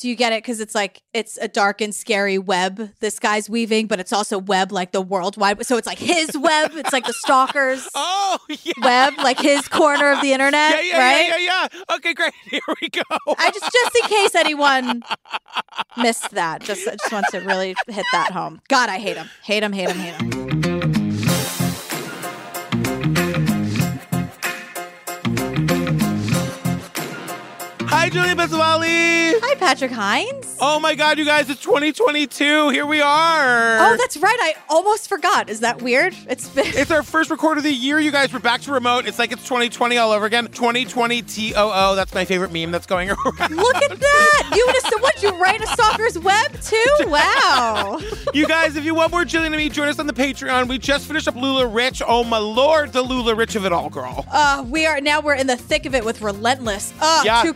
[0.00, 0.42] Do you get it?
[0.42, 4.38] Because it's like it's a dark and scary web this guy's weaving, but it's also
[4.38, 5.64] web like the worldwide.
[5.66, 6.70] So it's like his web.
[6.74, 8.72] It's like the stalkers Oh, yeah.
[8.82, 11.28] web, like his corner of the internet, Yeah, yeah, right?
[11.28, 11.96] yeah, yeah, yeah.
[11.96, 12.32] Okay, great.
[12.50, 13.02] Here we go.
[13.38, 15.02] I just just in case anyone
[15.98, 18.60] missed that, just just want to really hit that home.
[18.68, 19.28] God, I hate him.
[19.42, 19.72] Hate him.
[19.72, 19.98] Hate him.
[19.98, 20.39] Hate him.
[28.10, 29.38] Hi, Gillian Pensavalle.
[29.40, 30.56] Hi, Patrick Hinds.
[30.60, 32.70] Oh my God, you guys, it's 2022.
[32.70, 33.78] Here we are.
[33.78, 34.36] Oh, that's right.
[34.40, 35.48] I almost forgot.
[35.48, 36.16] Is that weird?
[36.28, 38.32] It's been It's our first record of the year, you guys.
[38.32, 39.06] We're back to remote.
[39.06, 40.48] It's like it's 2020 all over again.
[40.48, 41.94] 2020 TOO.
[41.94, 43.54] That's my favorite meme that's going around.
[43.54, 44.52] Look at that!
[44.56, 45.22] You would have what?
[45.22, 46.84] You write a stalker's web too?
[47.06, 48.00] Wow!
[48.34, 50.68] you guys, if you want more Gillian and me, join us on the Patreon.
[50.68, 52.02] We just finished up LuLaRich.
[52.06, 54.26] Oh my lord, the LuLaRich of it all, girl.
[54.32, 56.92] Uh, we are now we're in the thick of it with Relentless.
[57.00, 57.42] Uh, Yeah.
[57.42, 57.54] two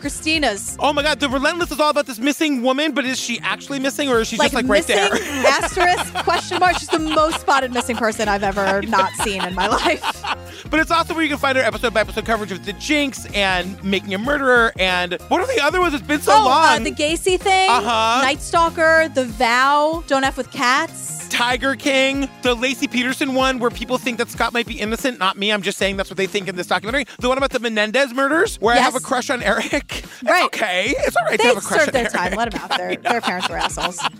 [0.79, 3.79] Oh my god, the Relentless is all about this missing woman, but is she actually
[3.79, 5.12] missing or is she Like, just like right missing there?
[5.47, 6.77] asterisk question mark.
[6.77, 10.24] She's the most spotted missing person I've ever not seen in my life.
[10.71, 13.27] But it's also where you can find our episode by episode coverage of The Jinx
[13.27, 15.95] and Making a Murderer and what are the other ones?
[15.95, 16.65] It's been so oh, long.
[16.65, 17.71] Uh, the Gacy thing.
[17.71, 18.23] Uh-huh.
[18.23, 19.09] Night Stalker.
[19.15, 20.02] The Vow.
[20.09, 21.29] Don't f with cats.
[21.29, 25.18] Tiger King, the Laci Peterson one where people think that Scott might be innocent.
[25.18, 25.52] Not me.
[25.52, 27.07] I'm just saying that's what they think in this documentary.
[27.18, 30.05] The one about the Menendez murders where I have a crush on Eric.
[30.27, 30.45] It's Right.
[30.46, 30.95] okay.
[30.99, 32.32] It's all right to They have a crush on their time.
[32.35, 32.77] Let them out.
[32.77, 34.01] Their, their parents were assholes.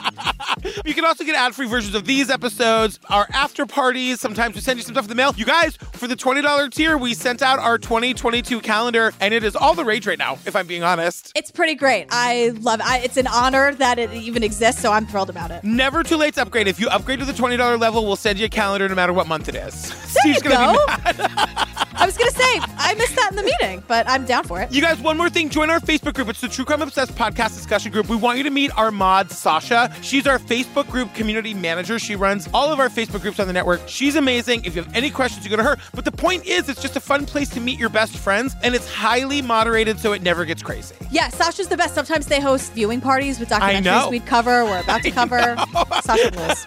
[0.84, 4.20] You can also get ad-free versions of these episodes, our after parties.
[4.20, 5.33] Sometimes we send you some stuff in the mail.
[5.37, 9.57] You guys, for the $20 tier, we sent out our 2022 calendar, and it is
[9.57, 11.33] all the rage right now, if I'm being honest.
[11.35, 12.07] It's pretty great.
[12.11, 12.87] I love it.
[12.87, 15.65] I, it's an honor that it even exists, so I'm thrilled about it.
[15.65, 16.69] Never too late to upgrade.
[16.69, 19.27] If you upgrade to the $20 level, we'll send you a calendar no matter what
[19.27, 19.75] month it is.
[20.15, 21.65] Steve's you gonna go.
[22.05, 24.71] I was gonna say I missed that in the meeting, but I'm down for it.
[24.71, 25.49] You guys, one more thing.
[25.49, 26.29] Join our Facebook group.
[26.29, 28.11] It's the True Crime Obsessed podcast discussion group.
[28.11, 29.91] We want you to meet our mod, Sasha.
[30.03, 31.99] She's our Facebook group community manager.
[31.99, 33.81] She runs all of our Facebook groups on the network.
[33.87, 34.67] She's amazing.
[34.67, 35.79] If you have any questions, you go to her.
[35.95, 38.75] But the point is, it's just a fun place to meet your best friends, and
[38.75, 40.95] it's highly moderated so it never gets crazy.
[41.11, 41.95] Yeah, Sasha's the best.
[41.95, 44.67] Sometimes they host viewing parties with documentaries we'd cover.
[44.67, 45.57] We're about to cover.
[46.03, 46.67] Sasha rules.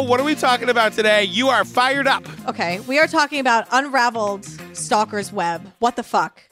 [0.00, 1.24] Right, what are we talking about today?
[1.24, 2.24] You are fired up.
[2.48, 5.72] Okay, we are talking about unraveled stalker's web.
[5.78, 6.42] What the fuck?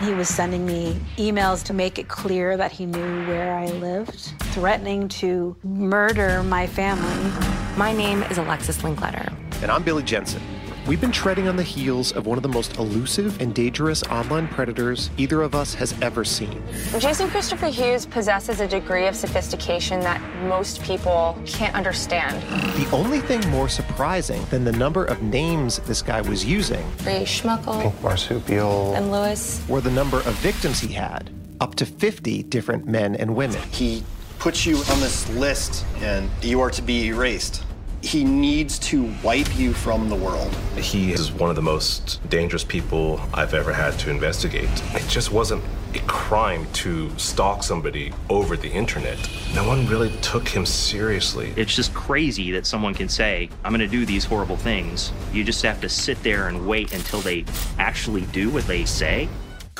[0.00, 4.32] He was sending me emails to make it clear that he knew where I lived,
[4.54, 7.30] threatening to murder my family.
[7.76, 9.34] My name is Alexis Linkletter.
[9.62, 10.40] And I'm Billy Jensen.
[10.86, 14.48] We've been treading on the heels of one of the most elusive and dangerous online
[14.48, 16.62] predators either of us has ever seen.
[16.98, 22.42] Jason Christopher Hughes possesses a degree of sophistication that most people can't understand.
[22.82, 27.24] The only thing more surprising than the number of names this guy was using Ray
[27.24, 29.62] Schmuckel marsupial and Lewis.
[29.68, 31.30] were the number of victims he had,
[31.60, 33.60] up to 50 different men and women.
[33.70, 34.02] He
[34.38, 37.64] puts you on this list and you are to be erased.
[38.02, 40.54] He needs to wipe you from the world.
[40.76, 44.70] He is one of the most dangerous people I've ever had to investigate.
[44.94, 45.62] It just wasn't
[45.94, 49.18] a crime to stalk somebody over the internet.
[49.54, 51.52] No one really took him seriously.
[51.56, 55.12] It's just crazy that someone can say, I'm going to do these horrible things.
[55.32, 57.44] You just have to sit there and wait until they
[57.78, 59.28] actually do what they say.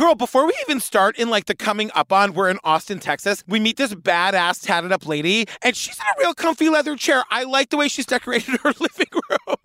[0.00, 3.44] Girl, before we even start in like the coming up on, we're in Austin, Texas.
[3.46, 7.22] We meet this badass tatted up lady, and she's in a real comfy leather chair.
[7.30, 9.56] I like the way she's decorated her living room.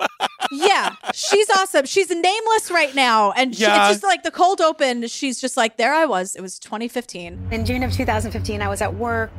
[0.52, 1.86] Yeah, she's awesome.
[1.86, 3.86] She's nameless right now, and she, Yeah.
[3.88, 5.08] it's just like the cold open.
[5.08, 6.36] She's just like, there I was.
[6.36, 7.48] It was 2015.
[7.52, 9.32] In June of 2015, I was at work,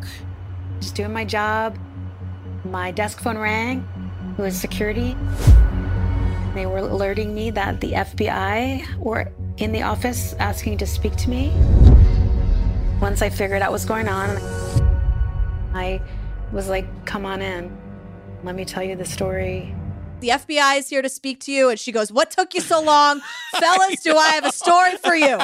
[0.81, 1.77] just doing my job.
[2.65, 3.87] My desk phone rang.
[4.39, 5.15] It was security.
[6.55, 11.31] They were alerting me that the FBI were in the office asking to speak to
[11.31, 11.53] me.
[13.01, 14.37] Once I figured out what's going on,
[15.75, 16.01] I
[16.53, 17.77] was like, come on in.
[18.45, 19.75] Let me tell you the story.
[20.21, 21.69] The FBI is here to speak to you.
[21.69, 23.21] And she goes, What took you so long?
[23.59, 25.39] Fellas, do I have a story for you?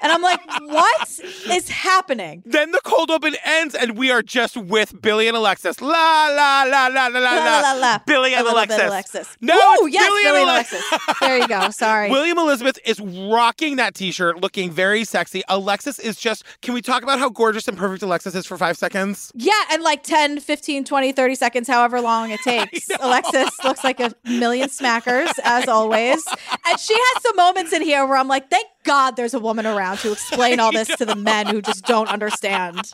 [0.00, 1.20] And I'm like, What
[1.50, 2.42] is happening?
[2.46, 5.80] then the cold open ends, and we are just with Billy and Alexis.
[5.80, 7.98] La la la la la la La, la, la.
[8.06, 8.78] Billy and Alexis.
[8.80, 9.36] Alexis.
[9.40, 10.84] No, it's yes, Billy, Billy and Alexis.
[10.92, 11.16] Alexis.
[11.20, 11.70] There you go.
[11.70, 12.10] Sorry.
[12.10, 15.42] William Elizabeth is rocking that t-shirt, looking very sexy.
[15.48, 18.76] Alexis is just, can we talk about how gorgeous and perfect Alexis is for five
[18.76, 19.32] seconds?
[19.34, 22.88] Yeah, and like 10, 15, 20, 30 seconds, however long it takes.
[23.00, 26.24] Alexis looks like a million smackers, as always.
[26.66, 29.66] And she has some moments in here where I'm like, thank God there's a woman
[29.66, 32.92] around to explain all this to the men who just don't understand.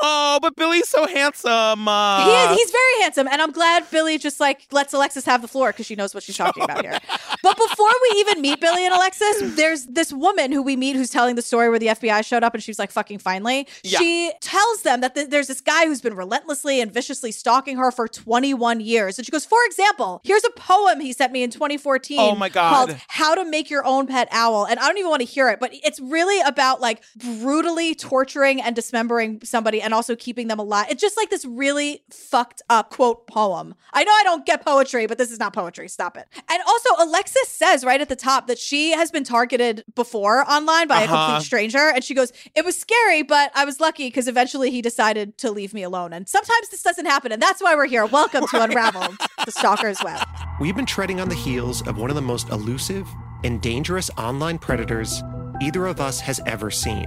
[0.00, 1.86] Oh, but Billy's so handsome.
[1.88, 5.42] Uh, He is, he's very handsome, and I'm glad Billy just like lets Alexis have
[5.42, 6.98] the floor because she knows what she's talking about here.
[7.42, 11.10] But before we even meet Billy and Alexis, there's this woman who we meet who's
[11.10, 13.66] telling the story where the FBI showed up and she's like, fucking finally.
[13.82, 13.98] Yeah.
[13.98, 17.90] She tells them that th- there's this guy who's been relentlessly and viciously stalking her
[17.90, 19.18] for 21 years.
[19.18, 22.48] And she goes, for example, here's a poem he sent me in 2014 Oh my
[22.48, 22.70] God.
[22.72, 24.64] called How to Make Your Own Pet Owl.
[24.66, 28.60] And I don't even want to hear it, but it's really about like brutally torturing
[28.60, 30.86] and dismembering somebody and also keeping them alive.
[30.90, 33.74] It's just like this really fucked up quote poem.
[33.92, 35.88] I know I don't get poetry, but this is not poetry.
[35.88, 36.26] Stop it.
[36.50, 40.88] And also, Alexis says right at the top that she has been targeted before online
[40.88, 41.26] by a Uh-huh.
[41.32, 41.88] complete stranger.
[41.94, 45.50] And she goes, It was scary, but I was lucky because eventually he decided to
[45.50, 46.12] leave me alone.
[46.12, 47.32] And sometimes this doesn't happen.
[47.32, 48.06] And that's why we're here.
[48.06, 50.20] Welcome to Unraveled, the Stalker's Web.
[50.60, 53.06] We've been treading on the heels of one of the most elusive
[53.44, 55.22] and dangerous online predators
[55.60, 57.06] either of us has ever seen.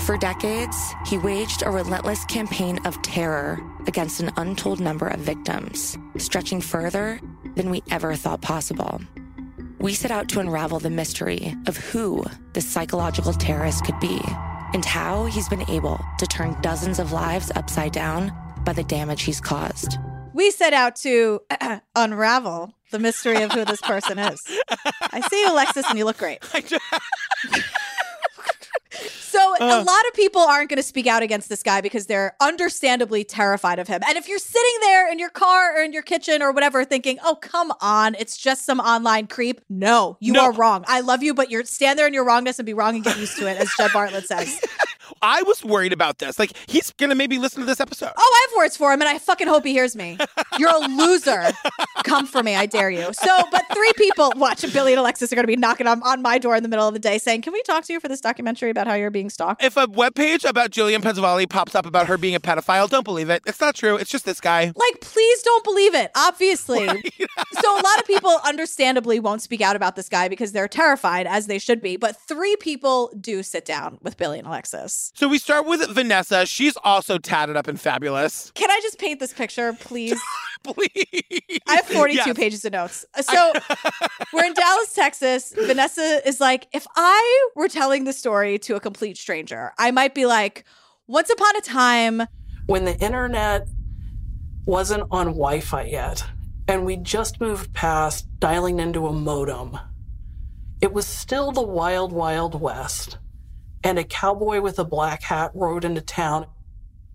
[0.00, 0.76] For decades,
[1.06, 7.18] he waged a relentless campaign of terror against an untold number of victims, stretching further
[7.54, 9.00] than we ever thought possible.
[9.78, 14.20] We set out to unravel the mystery of who this psychological terrorist could be
[14.74, 18.32] and how he's been able to turn dozens of lives upside down
[18.64, 19.98] by the damage he's caused.
[20.36, 21.40] We set out to
[21.96, 24.42] unravel the mystery of who this person is.
[25.00, 26.44] I see you, Alexis, and you look great.
[29.18, 32.34] So a lot of people aren't going to speak out against this guy because they're
[32.40, 34.00] understandably terrified of him.
[34.08, 37.18] And if you're sitting there in your car or in your kitchen or whatever thinking,
[37.22, 40.44] "Oh, come on, it's just some online creep." No, you No.
[40.44, 40.84] are wrong.
[40.88, 43.18] I love you, but you're stand there in your wrongness and be wrong and get
[43.18, 44.58] used to it as Jed Bartlet says.
[45.26, 46.38] I was worried about this.
[46.38, 48.12] Like, he's going to maybe listen to this episode.
[48.16, 50.16] Oh, I have words for him, and I fucking hope he hears me.
[50.56, 51.48] You're a loser.
[52.04, 53.12] Come for me, I dare you.
[53.12, 56.22] So, but three people, watch Billy and Alexis are going to be knocking on, on
[56.22, 58.06] my door in the middle of the day saying, Can we talk to you for
[58.06, 59.64] this documentary about how you're being stalked?
[59.64, 63.28] If a webpage about Gillian Pensavalle pops up about her being a pedophile, don't believe
[63.28, 63.42] it.
[63.46, 63.96] It's not true.
[63.96, 64.72] It's just this guy.
[64.76, 66.86] Like, please don't believe it, obviously.
[66.86, 71.26] so, a lot of people understandably won't speak out about this guy because they're terrified,
[71.26, 71.96] as they should be.
[71.96, 75.10] But three people do sit down with Billy and Alexis.
[75.16, 76.44] So we start with Vanessa.
[76.44, 78.50] She's also tatted up and fabulous.
[78.54, 80.20] Can I just paint this picture, please?
[80.62, 81.60] Please.
[81.68, 82.36] I have 42 Yes.
[82.36, 83.04] pages of notes.
[83.20, 83.52] So
[84.32, 85.54] we're in Dallas, Texas.
[85.56, 90.12] Vanessa is like, if I were telling the story to a complete stranger, I might
[90.12, 90.64] be like,
[91.06, 92.22] once upon a time,
[92.66, 93.68] when the internet
[94.64, 96.24] wasn't on Wi Fi yet,
[96.66, 99.78] and we just moved past dialing into a modem,
[100.80, 103.18] it was still the wild, wild west.
[103.84, 106.46] And a cowboy with a black hat rode into town,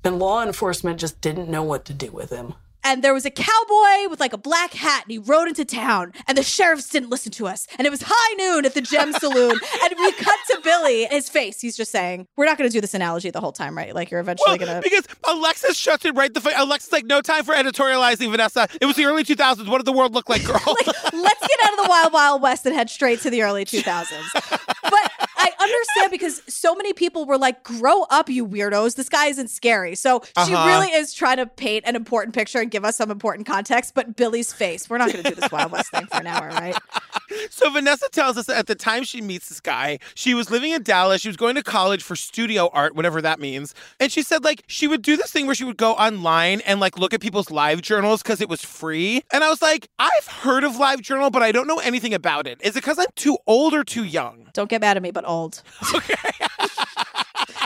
[0.03, 2.53] and law enforcement just didn't know what to do with him.
[2.83, 6.11] and there was a cowboy with like a black hat and he rode into town
[6.27, 9.13] and the sheriffs didn't listen to us and it was high noon at the gem
[9.23, 9.51] saloon
[9.83, 12.81] and we cut to billy his face he's just saying we're not going to do
[12.81, 16.05] this analogy the whole time right like you're eventually Well, going to because Alexis shuts
[16.05, 18.67] it right the fa- Alexis like no time for editorializing Vanessa.
[18.81, 19.67] It was the early 2000s.
[19.69, 20.59] What did the world look like, girl?
[20.65, 23.63] like, let's get out of the wild wild west and head straight to the early
[23.63, 25.00] 2000s but i
[25.61, 28.95] understand because so many people were like grow up you weirdos.
[28.95, 29.95] This guy isn't scary.
[29.95, 30.67] So she Uh-huh.
[30.67, 34.15] really is trying to paint an important picture and give us some important context but
[34.15, 36.75] billy's face we're not going to do this wild west thing for an hour right
[37.49, 40.71] So Vanessa tells us that at the time she meets this guy, she was living
[40.71, 41.21] in Dallas.
[41.21, 43.73] She was going to college for studio art, whatever that means.
[43.99, 46.79] And she said like she would do this thing where she would go online and
[46.79, 49.23] like look at people's live journals because it was free.
[49.31, 52.47] And I was like, I've heard of live journal, but I don't know anything about
[52.47, 52.59] it.
[52.61, 54.47] Is it because I'm too old or too young?
[54.53, 55.63] don't get mad at me but old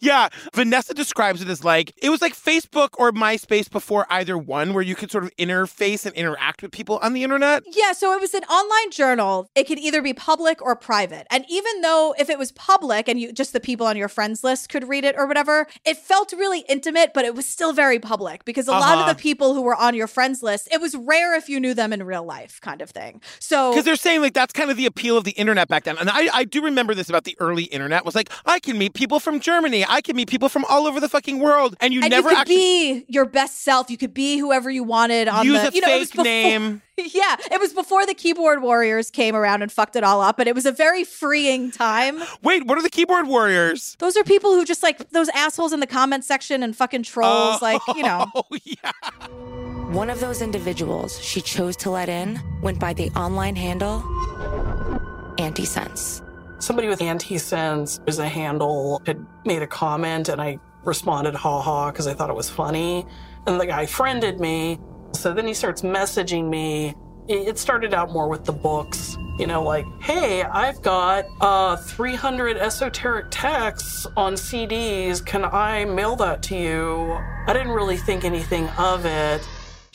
[0.00, 4.74] Yeah, Vanessa describes it as like it was like Facebook or MySpace before either one,
[4.74, 7.62] where you could sort of interface and interact with people on the internet.
[7.70, 9.48] Yeah, so it was an online journal.
[9.54, 11.26] It could either be public or private.
[11.30, 14.42] And even though if it was public and you just the people on your friends
[14.44, 17.98] list could read it or whatever, it felt really intimate, but it was still very
[17.98, 19.12] public because a lot of Uh-huh.
[19.12, 21.92] the people who were on your friends list, it was rare if you knew them
[21.92, 23.20] in real life kind of thing.
[23.40, 25.98] So Because they're saying like that's kind of the appeal of the internet back then.
[25.98, 28.94] And I, I do remember this about the early internet was like, I can meet
[28.94, 29.73] people from Germany.
[29.82, 31.74] I can meet people from all over the fucking world.
[31.80, 33.90] And you and never you could actually be your best self.
[33.90, 36.12] You could be whoever you wanted on use the a you know, it was fake
[36.12, 36.82] before- name.
[36.98, 40.46] yeah, it was before the keyboard warriors came around and fucked it all up, but
[40.46, 42.22] it was a very freeing time.
[42.42, 43.96] Wait, what are the keyboard warriors?
[43.98, 47.60] Those are people who just like those assholes in the comment section and fucking trolls,
[47.60, 48.26] like, you know.
[48.34, 48.92] Oh, oh yeah.
[49.92, 54.04] One of those individuals she chose to let in went by the online handle
[55.38, 56.22] Anti-Sense.
[56.58, 61.90] Somebody with anti-sense as a handle had made a comment, and I responded ha ha
[61.90, 63.06] because I thought it was funny.
[63.46, 64.78] And the guy friended me.
[65.12, 66.94] So then he starts messaging me
[67.28, 69.16] it started out more with the books.
[69.38, 75.24] You know, like, hey, I've got uh, 300 esoteric texts on CDs.
[75.24, 77.18] Can I mail that to you?
[77.46, 79.46] I didn't really think anything of it.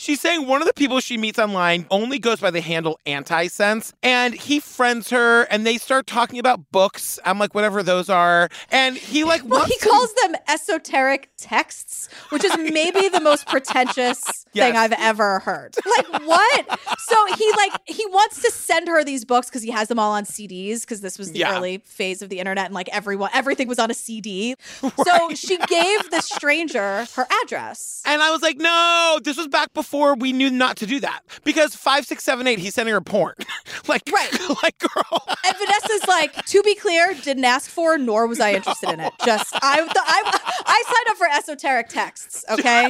[0.02, 3.92] She's saying one of the people she meets online only goes by the handle anti-sense,
[4.02, 7.20] and he friends her, and they start talking about books.
[7.26, 12.08] I'm like, whatever those are, and he like Well, he to- calls them esoteric texts,
[12.30, 14.22] which is maybe the most pretentious
[14.54, 15.76] thing I've ever heard.
[15.98, 16.80] Like what?
[17.00, 20.14] So he like he wants to send her these books because he has them all
[20.14, 21.58] on CDs because this was the Yeah.
[21.58, 24.56] early phase of the internet and like everyone everything was on a CD.
[25.10, 28.02] So she gave this stranger her address.
[28.06, 31.22] And I was like, no, this was back before we knew not to do that.
[31.44, 33.36] Because five, six, seven, eight, he's sending her porn.
[33.88, 34.32] like, Right.
[34.64, 35.26] like, girl.
[35.46, 39.14] And Vanessa's like, to be clear, didn't ask for, nor was I interested in it.
[39.26, 42.44] Just I, I, I signed up for esoteric texts.
[42.50, 42.90] Okay.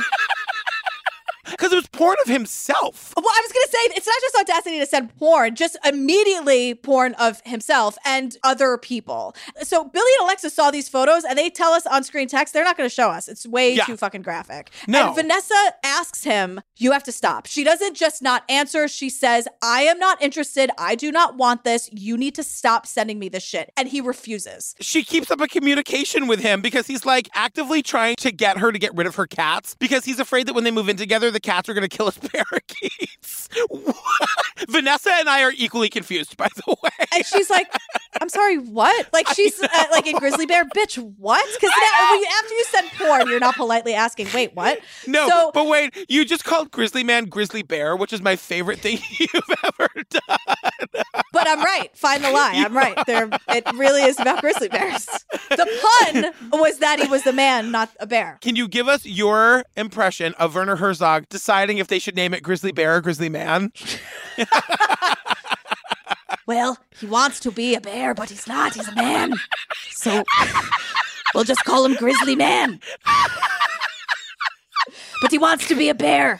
[1.51, 3.13] Because it was porn of himself.
[3.15, 7.13] Well, I was gonna say it's not just audacity to send porn, just immediately porn
[7.15, 9.35] of himself and other people.
[9.63, 12.63] So Billy and Alexa saw these photos and they tell us on screen text they're
[12.63, 13.27] not gonna show us.
[13.27, 13.85] It's way Yeah.
[13.85, 14.71] too fucking graphic.
[14.87, 15.07] No.
[15.07, 17.45] And Vanessa asks him, You have to stop.
[17.45, 20.71] She doesn't just not answer, she says, I am not interested.
[20.77, 21.89] I do not want this.
[21.91, 23.71] You need to stop sending me this shit.
[23.77, 24.75] And he refuses.
[24.79, 28.71] She keeps up a communication with him because he's like actively trying to get her
[28.71, 31.31] to get rid of her cats because he's afraid that when they move in together,
[31.39, 33.47] the cats are going to kill his parakeets.
[34.67, 36.89] Vanessa and I are equally confused, by the way.
[37.13, 37.71] And she's like,
[38.21, 39.07] I'm sorry, what?
[39.13, 41.45] Like she's uh, like in Grizzly Bear, bitch, what?
[41.55, 44.79] Because now when you, after you send porn, you're not politely asking, wait, what?
[45.07, 48.79] No, So but wait, you just called Grizzly Man Grizzly Bear, which is my favorite
[48.79, 51.03] thing you've ever done.
[51.31, 51.89] But I'm right.
[51.95, 52.53] Find the lie.
[52.55, 52.97] I'm right.
[53.05, 55.05] There, it really is about grizzly bears.
[55.49, 58.37] The pun was that he was the man, not a bear.
[58.41, 62.43] Can you give us your impression of Werner Herzog deciding if they should name it
[62.43, 63.71] Grizzly Bear or Grizzly Man?
[66.49, 68.73] Well, he wants to be a bear, but he's not.
[68.73, 69.35] He's a man.
[69.91, 70.23] So
[71.35, 72.79] we'll just call him Grizzly Man.
[75.21, 76.39] But he wants to be a bear.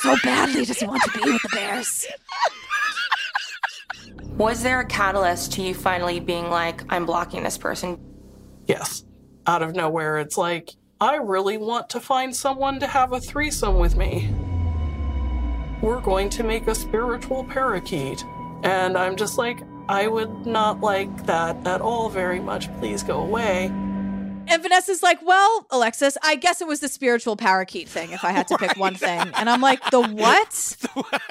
[0.00, 2.06] So badly does he want to be with the bears.
[4.38, 8.00] Was there a catalyst to you finally being like, I'm blocking this person?
[8.66, 9.04] Yes.
[9.46, 10.70] Out of nowhere, it's like,
[11.02, 14.32] I really want to find someone to have a threesome with me.
[15.82, 18.24] We're going to make a spiritual parakeet.
[18.62, 22.72] And I'm just like, I would not like that at all very much.
[22.78, 23.72] Please go away.
[24.48, 28.32] And Vanessa's like, well, Alexis, I guess it was the spiritual parakeet thing if I
[28.32, 29.18] had to pick one thing.
[29.34, 30.76] And I'm like, the what?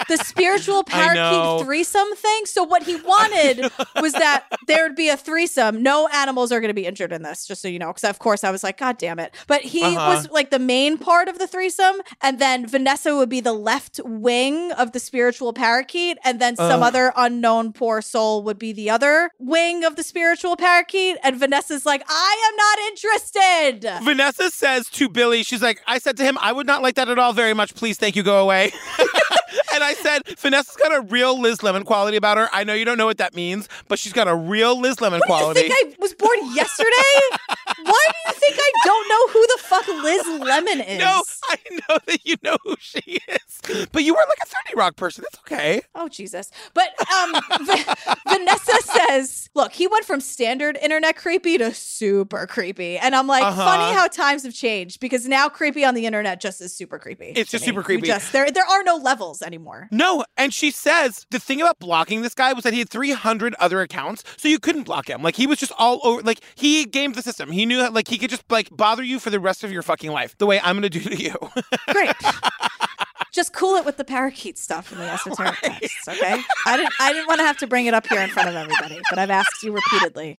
[0.08, 2.46] the spiritual parakeet threesome thing?
[2.46, 5.84] So what he wanted was that there would be a threesome.
[5.84, 7.88] No animals are going to be injured in this, just so you know.
[7.94, 9.36] Because of course I was like, God damn it.
[9.46, 10.16] But he Uh-huh.
[10.16, 12.02] was like the main part of the threesome.
[12.22, 16.18] And then Vanessa would be the left wing of the spiritual parakeet.
[16.24, 20.56] And then some other unknown poor soul would be the other wing of the spiritual
[20.56, 21.18] parakeet.
[21.24, 23.11] And Vanessa's like, I am not interested.
[24.04, 27.10] Vanessa says to Billy, she's like, I said to him, I would not like that
[27.10, 27.76] at all very much.
[27.76, 28.72] Please, thank you, go away.
[29.74, 32.50] and I said, Vanessa's got a real Liz Lemon quality about her.
[32.52, 35.22] I know you don't know what that means, but she's got a real Liz Lemon
[35.26, 35.70] What do you quality.
[35.70, 36.90] think I was born yesterday?
[37.84, 41.00] Why do you think I don't know who the fuck Liz Lemon is?
[41.00, 44.78] no, I know that you know who she is, but you are like a 30
[44.78, 45.24] Rock person.
[45.24, 45.82] That's okay.
[45.96, 46.52] Oh Jesus!
[46.74, 47.36] But um,
[48.28, 53.44] Vanessa says, "Look, he went from standard internet creepy to super creepy," and I'm like,
[53.44, 53.64] Uh-huh.
[53.64, 57.28] "Funny how times have changed because now creepy on the internet just is super creepy.
[57.36, 57.68] It's just me.
[57.68, 58.08] super You creepy.
[58.08, 59.88] Just there, there are no levels anymore.
[59.92, 63.56] No, and she says the thing about blocking this guy was that he had 300
[63.60, 65.22] other accounts, so you couldn't block him.
[65.22, 66.22] Like he was just all over.
[66.22, 67.52] Like he gamed the system.
[67.52, 69.82] He knew that like he could just like bother you for the rest of your
[69.82, 71.36] fucking life, the way I'm gonna do to you.
[71.90, 72.16] Great."
[73.32, 76.42] Just cool it with the parakeet stuff in the esoteric texts, okay?
[76.66, 78.56] I didn't I didn't want to have to bring it up here in front of
[78.56, 80.38] everybody, but I've asked you repeatedly.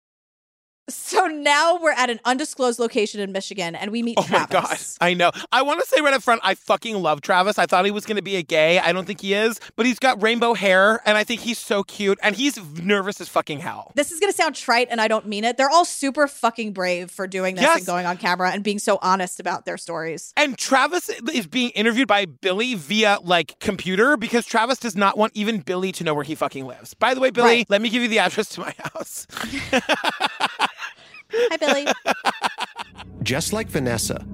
[0.89, 4.35] So now we're at an undisclosed location in Michigan and we meet Travis.
[4.35, 5.31] oh my god, I know.
[5.53, 7.57] I want to say right up front, I fucking love Travis.
[7.59, 8.79] I thought he was gonna be a gay.
[8.81, 11.83] I don't think he is, but he's got rainbow hair, and I think he's so
[11.85, 13.93] cute, and he's nervous as fucking hell.
[13.95, 15.57] This is going to sound trite and I don't mean it.
[15.57, 17.79] They're all super fucking brave for doing this Yes.
[17.79, 20.33] and going on camera and being so honest about their stories.
[20.37, 25.33] And Travis is being interviewed by Billy via like computer because Travis does not want
[25.35, 26.95] even Billy to know where he fucking lives.
[26.95, 27.71] By the way, Billy, Right.
[27.71, 29.27] let me give you the address to my house.
[31.35, 31.87] Hi, Billy.
[33.23, 34.27] Just like Vanessa,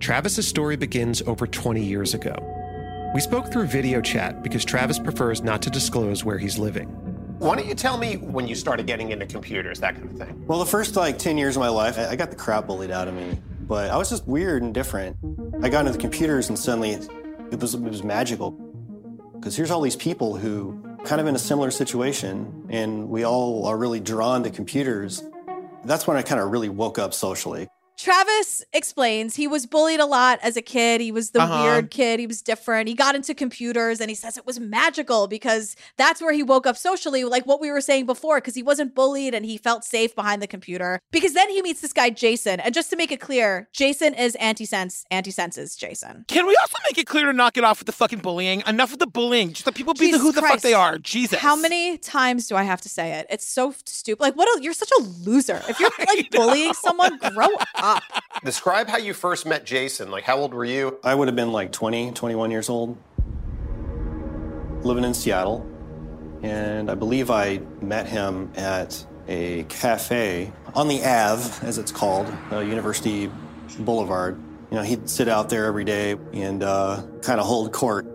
[0.00, 2.34] Travis's story begins over 20 years ago.
[3.14, 6.88] We spoke through video chat because Travis prefers not to disclose where he's living.
[7.38, 10.46] Why don't you tell me when you started getting into computers, that kind of thing?
[10.46, 12.90] Well, the first like 10 years of my life, I I got the crap bullied
[12.90, 13.38] out of me.
[13.60, 15.16] But I was just weird and different.
[15.62, 18.52] I got into the computers and suddenly it was, it was magical.
[19.34, 23.66] Because here's all these people who kind of in a similar situation and we all
[23.66, 25.22] are really drawn to computers,
[25.86, 27.68] that's when I kind of really woke up socially.
[27.96, 31.00] Travis explains he was bullied a lot as a kid.
[31.00, 31.62] He was the Uh-huh.
[31.62, 32.20] weird kid.
[32.20, 32.88] He was different.
[32.88, 36.66] He got into computers and he says it was magical because that's where he woke
[36.66, 39.84] up socially, like what we were saying before, because he wasn't bullied and he felt
[39.84, 41.00] safe behind the computer.
[41.10, 42.60] Because then he meets this guy, Jason.
[42.60, 46.24] And just to make it clear, Jason is anti-sense, anti-senses Jason.
[46.28, 48.62] Can we also make it clear to knock it off with the fucking bullying?
[48.66, 49.52] Enough with the bullying.
[49.52, 50.98] Just let people be the, Jesus who the fuck they are.
[50.98, 51.38] Jesus.
[51.38, 53.26] How many times do I have to say it?
[53.30, 54.20] It's so stupid.
[54.22, 54.46] Like, what?
[54.58, 55.62] A, you're such a loser.
[55.68, 57.68] If you're like bullying someone, grow up.
[58.44, 60.10] Describe how you first met Jason.
[60.10, 60.98] Like, how old were you?
[61.02, 62.96] I would have been like 20, 21 years old,
[64.82, 65.66] living in Seattle.
[66.42, 72.32] And I believe I met him at a cafe on the Ave, as it's called,
[72.52, 73.30] uh, University
[73.80, 74.40] Boulevard.
[74.70, 78.06] You know, he'd sit out there every day and uh, kind of hold court.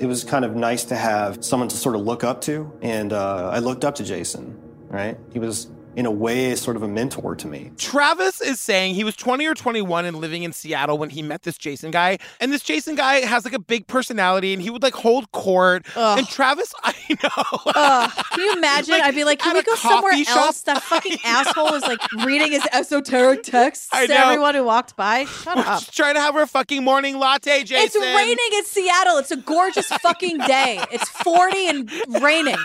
[0.00, 2.72] It was kind of nice to have someone to sort of look up to.
[2.82, 5.16] And uh, I looked up to Jason, right?
[5.32, 7.70] He was, in a way, sort of a mentor to me.
[7.76, 11.42] Travis is saying he was 20 or 21 and living in Seattle when he met
[11.42, 12.18] this Jason guy.
[12.40, 15.84] And this Jason guy has like a big personality and he would like hold court.
[15.96, 17.60] And Travis, I know.
[17.74, 18.10] Ugh.
[18.30, 18.92] Can you imagine?
[18.92, 20.36] Like, I'd be like, can we go somewhere shop?
[20.36, 20.62] else?
[20.62, 25.24] That fucking asshole is like reading his esoteric texts I to everyone who walked by.
[25.24, 25.82] Shut up.
[25.90, 28.02] Trying to have her fucking morning latte, Jason.
[28.02, 29.18] It's raining in Seattle.
[29.18, 30.82] It's a gorgeous fucking day.
[30.90, 31.90] It's 40 and
[32.22, 32.56] raining.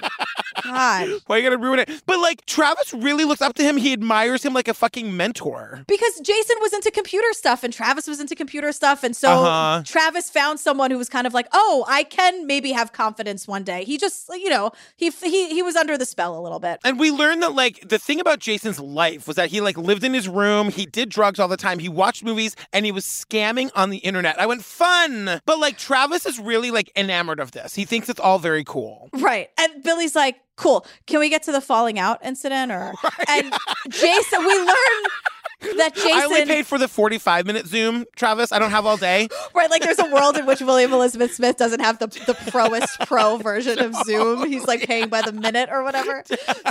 [0.64, 1.10] God.
[1.28, 1.90] Why you gotta ruin it?
[2.06, 3.78] But like Travis really looks up to him.
[3.78, 5.84] He admires him like a fucking mentor.
[5.88, 9.04] Because Jason was into computer stuff and Travis was into computer stuff.
[9.04, 9.84] And so Uh-huh.
[9.86, 13.64] Travis found someone who was kind of like, oh, I can maybe have confidence one
[13.64, 13.84] day.
[13.84, 16.80] He just, you know, he he he was under the spell a little bit.
[16.84, 20.04] And we learned that like the thing about Jason's life was that he like lived
[20.04, 23.06] in his room, he did drugs all the time, he watched movies, and he was
[23.06, 24.40] scamming on the internet.
[24.40, 27.76] I went fun, but like Travis is really like enamored of this.
[27.76, 29.10] He thinks it's all very cool.
[29.14, 29.50] Right.
[29.60, 30.86] And Billy's like, cool.
[31.06, 32.72] Can we get to the falling out incident?
[32.72, 32.94] Or
[33.30, 33.54] and
[33.90, 38.52] Jason, we learn that Jason I only paid for the forty-five minute Zoom, Travis.
[38.52, 39.30] I don't have all day.
[39.56, 43.00] Right, like there's a world in which William Elizabeth Smith doesn't have the the proest
[43.08, 44.48] pro version of Zoom.
[44.48, 46.24] He's like paying by the minute or whatever.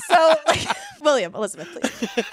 [0.08, 0.68] So, like,
[1.00, 2.24] William Elizabeth, please.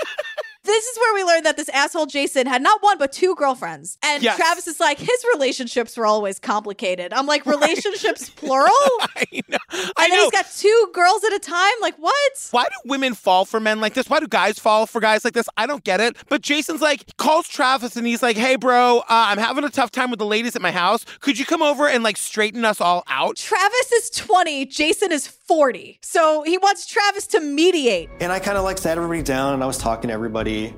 [0.73, 3.99] This is where we learned that this asshole Jason had not one but two girlfriends,
[4.01, 4.38] and Yes.
[4.38, 7.13] Travis is like his relationships were always complicated.
[7.13, 9.57] I'm like relationships plural, I know.
[9.71, 10.15] and I know.
[10.23, 11.73] he's got two girls at a time.
[11.79, 12.47] Like what?
[12.51, 14.09] Why do women fall for men like this?
[14.09, 15.47] Why do guys fall for guys like this?
[15.57, 16.17] I don't get it.
[16.27, 19.91] But Jason's like, calls Travis and he's like, hey, bro, uh, I'm having a tough
[19.91, 21.05] time with the ladies at my house.
[21.19, 23.36] Could you come over and like straighten us all out?
[23.36, 28.10] Travis is 20, Jason is 40, so he wants Travis to mediate.
[28.19, 30.73] And I kind of like sat everybody down and I was talking to everybody,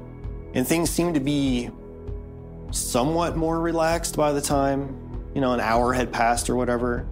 [0.54, 1.70] and things seemed to be
[2.72, 7.08] somewhat more relaxed by the time, you know, an hour had passed or whatever.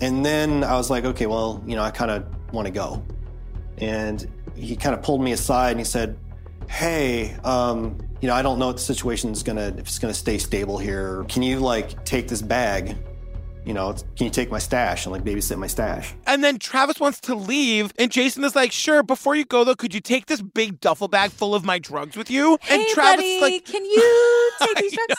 [0.00, 3.04] And then I was like, okay, well, you know, I kind of want to go.
[3.78, 6.18] And he kind of pulled me aside and he said,
[6.68, 10.14] hey, um, you know, I don't know if the situation is gonna, if it's gonna
[10.14, 11.24] stay stable here.
[11.28, 12.96] Can you like take this bag?
[13.64, 16.12] You know, can you take my stash and like babysit my stash?
[16.26, 19.74] And then Travis wants to leave, and Jason is like, "Sure, before you go though,
[19.74, 23.16] could you take this big duffel bag full of my drugs with you?" and Travis
[23.16, 25.14] buddy, is like, can you take these drugs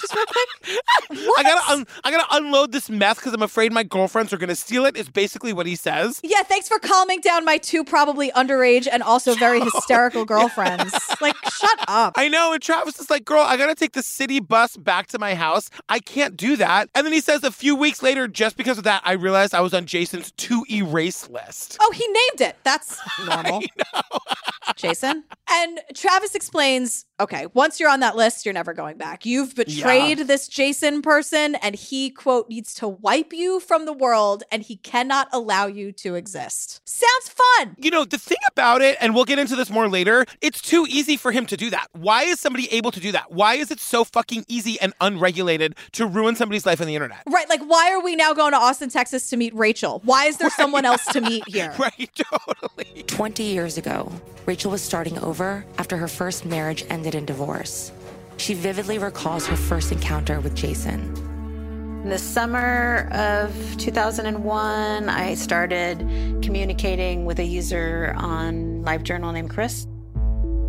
[0.00, 0.78] just real quick?
[1.38, 4.54] "I gotta, un- I gotta unload this meth because I'm afraid my girlfriends are gonna
[4.54, 6.20] steal it." Is basically what he says.
[6.22, 10.94] Yeah, thanks for calming down my two probably underage and also very hysterical girlfriends.
[11.20, 12.12] Like, shut up.
[12.16, 15.18] I know, and Travis is like, "Girl, I gotta take the city bus back to
[15.18, 15.70] my house.
[15.88, 18.84] I can't do that." And then he says, a few weeks later, just because of
[18.84, 21.76] that, I realized I was on Jason's to erase list.
[21.80, 22.56] Oh, he named it.
[22.64, 23.62] That's normal.
[24.76, 25.24] Jason.
[25.50, 29.26] And Travis explains okay, once you're on that list, you're never going back.
[29.26, 34.42] You've betrayed this Jason person, and he, quote, needs to wipe you from the world,
[34.50, 36.80] and he cannot allow you to exist.
[36.86, 37.76] Sounds fun.
[37.78, 40.86] You know, the thing about it, and we'll get into this more later, it's too
[40.88, 41.88] easy for him to do that.
[41.92, 43.30] Why is somebody able to do that?
[43.30, 47.22] Why is it so fucking easy and unregulated to ruin somebody's life on the internet?
[47.28, 50.00] Right, like why are we now going to Austin, Texas to meet Rachel?
[50.04, 51.74] Why is there someone else to meet here?
[51.80, 53.04] Right, totally.
[53.04, 54.12] 20 years ago,
[54.50, 57.92] Rachel was starting over after her first marriage ended in divorce.
[58.36, 60.98] She vividly recalls her first encounter with Jason.
[62.02, 65.98] In the summer of 2001, I started
[66.42, 69.86] communicating with a user on LiveJournal named Chris.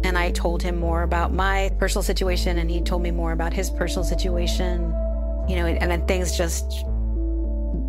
[0.04, 3.52] And I told him more about my personal situation, and he told me more about
[3.52, 4.94] his personal situation.
[5.50, 6.86] You know, and then things just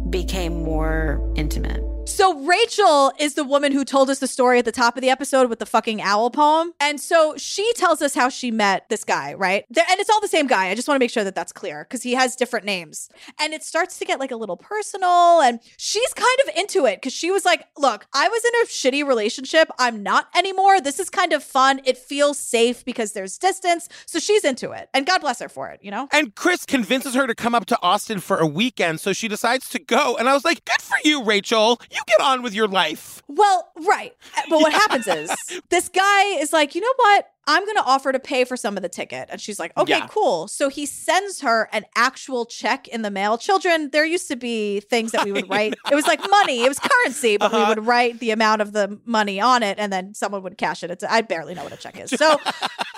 [0.08, 1.84] became more intimate.
[2.04, 5.08] So Rachel is the woman who told us the story at the top of the
[5.08, 6.72] episode with the fucking owl poem.
[6.78, 9.64] And so she tells us how she met this guy, right?
[9.68, 10.68] And it's all the same guy.
[10.68, 13.08] I just want to make sure that that's clear because he has different names.
[13.40, 16.96] And it starts to get like a little personal and she's kind of into it
[16.96, 19.70] because she was like, "Look, I was in a shitty relationship.
[19.78, 20.80] I'm not anymore.
[20.80, 21.80] This is kind of fun.
[21.84, 24.88] It feels safe because there's distance." So she's into it.
[24.92, 26.08] And God bless her for it, you know?
[26.12, 29.68] And Chris convinces her to come up to Austin for a weekend, so she decides
[29.70, 30.16] to go.
[30.16, 31.80] And I was like, good for you, Rachel.
[31.92, 33.22] You get on with your life.
[33.28, 34.14] Well, right.
[34.48, 35.30] But what happens is
[35.70, 37.28] this guy is like, you know what?
[37.48, 39.28] I'm going to offer to pay for some of the ticket.
[39.30, 40.06] And she's like, okay, Yeah.
[40.08, 40.46] cool.
[40.48, 43.36] So he sends her an actual check in the mail.
[43.36, 45.74] Children, there used to be things that we would write.
[45.90, 47.68] It was like money, it was currency, but we Uh-huh.
[47.74, 50.90] would write the amount of the money on it and then someone would cash it.
[50.92, 52.10] It's, I barely know what a check is.
[52.10, 52.38] So,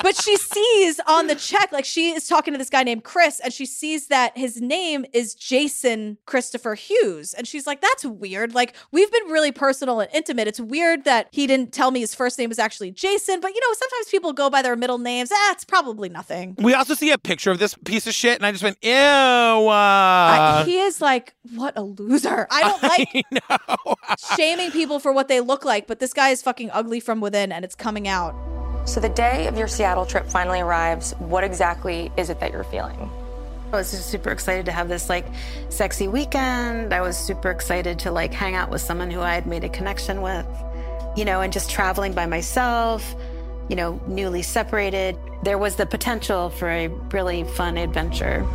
[0.05, 3.41] but she sees on the check, like she is talking to this guy named Chris,
[3.41, 7.33] and she sees that his name is Jason Christopher Hughes.
[7.33, 8.55] And she's like, that's weird.
[8.55, 10.47] Like, we've been really personal and intimate.
[10.47, 13.61] It's weird that he didn't tell me his first name was actually Jason, but you
[13.61, 15.31] know, sometimes people go by their middle names.
[15.33, 16.55] Ah, it's probably nothing.
[16.59, 18.93] We also see a picture of this piece of shit, and I just went, ew.
[18.93, 19.71] Uh,
[20.35, 22.47] Uh, he is like, what a loser.
[22.51, 22.83] I don't
[24.05, 27.23] like shaming people for what they look like, but this guy is fucking ugly from
[27.23, 28.35] within and it's coming out.
[28.85, 32.65] So the day of your Seattle trip finally arrives, what exactly is it that you're
[32.65, 33.11] feeling?
[33.73, 35.25] I was just super excited to have this like
[35.71, 36.93] sexy weekend.
[36.93, 39.71] I was super excited to like hang out with someone who I had made a
[39.71, 40.47] connection with,
[41.17, 43.15] you know, and just traveling by myself,
[43.69, 45.17] you know, newly separated.
[45.43, 48.47] There was the potential for a really fun adventure.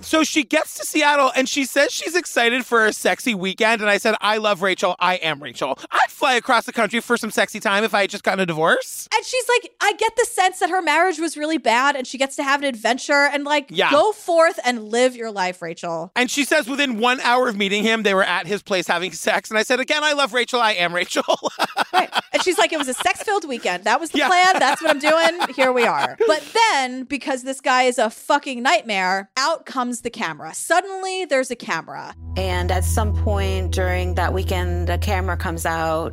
[0.00, 3.80] So she gets to Seattle and she says she's excited for a sexy weekend.
[3.82, 4.94] And I said, I love Rachel.
[5.00, 5.78] I am Rachel.
[5.90, 8.46] I'd fly across the country for some sexy time if I had just gotten a
[8.46, 9.08] divorce.
[9.14, 12.16] And she's like, I get the sense that her marriage was really bad and she
[12.16, 13.90] gets to have an adventure and like Yeah.
[13.90, 16.12] go forth and live your life, Rachel.
[16.14, 19.10] And she says within one hour of meeting him, they were at his place having
[19.12, 19.50] sex.
[19.50, 20.60] And I said, again, I love Rachel.
[20.60, 21.24] I am Rachel.
[21.92, 22.08] right.
[22.32, 23.84] And she's like, it was a sex filled weekend.
[23.84, 24.28] That was the Yeah.
[24.28, 24.46] plan.
[24.60, 25.54] That's what I'm doing.
[25.56, 26.16] Here we are.
[26.26, 30.54] But then, because this guy is a fucking nightmare, out comes the camera.
[30.54, 32.14] Suddenly, there's a camera.
[32.36, 36.12] And at some point during that weekend, a camera comes out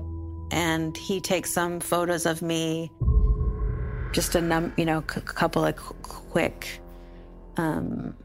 [0.51, 2.91] and he takes some photos of me.
[4.11, 6.81] Just a num, you know, a couple of qu- quick,
[7.57, 8.15] um,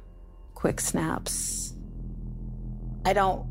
[0.54, 1.74] quick snaps.
[3.04, 3.46] I don't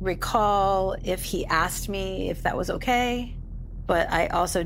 [0.00, 3.36] recall if he asked me if that was okay,
[3.86, 4.64] but I also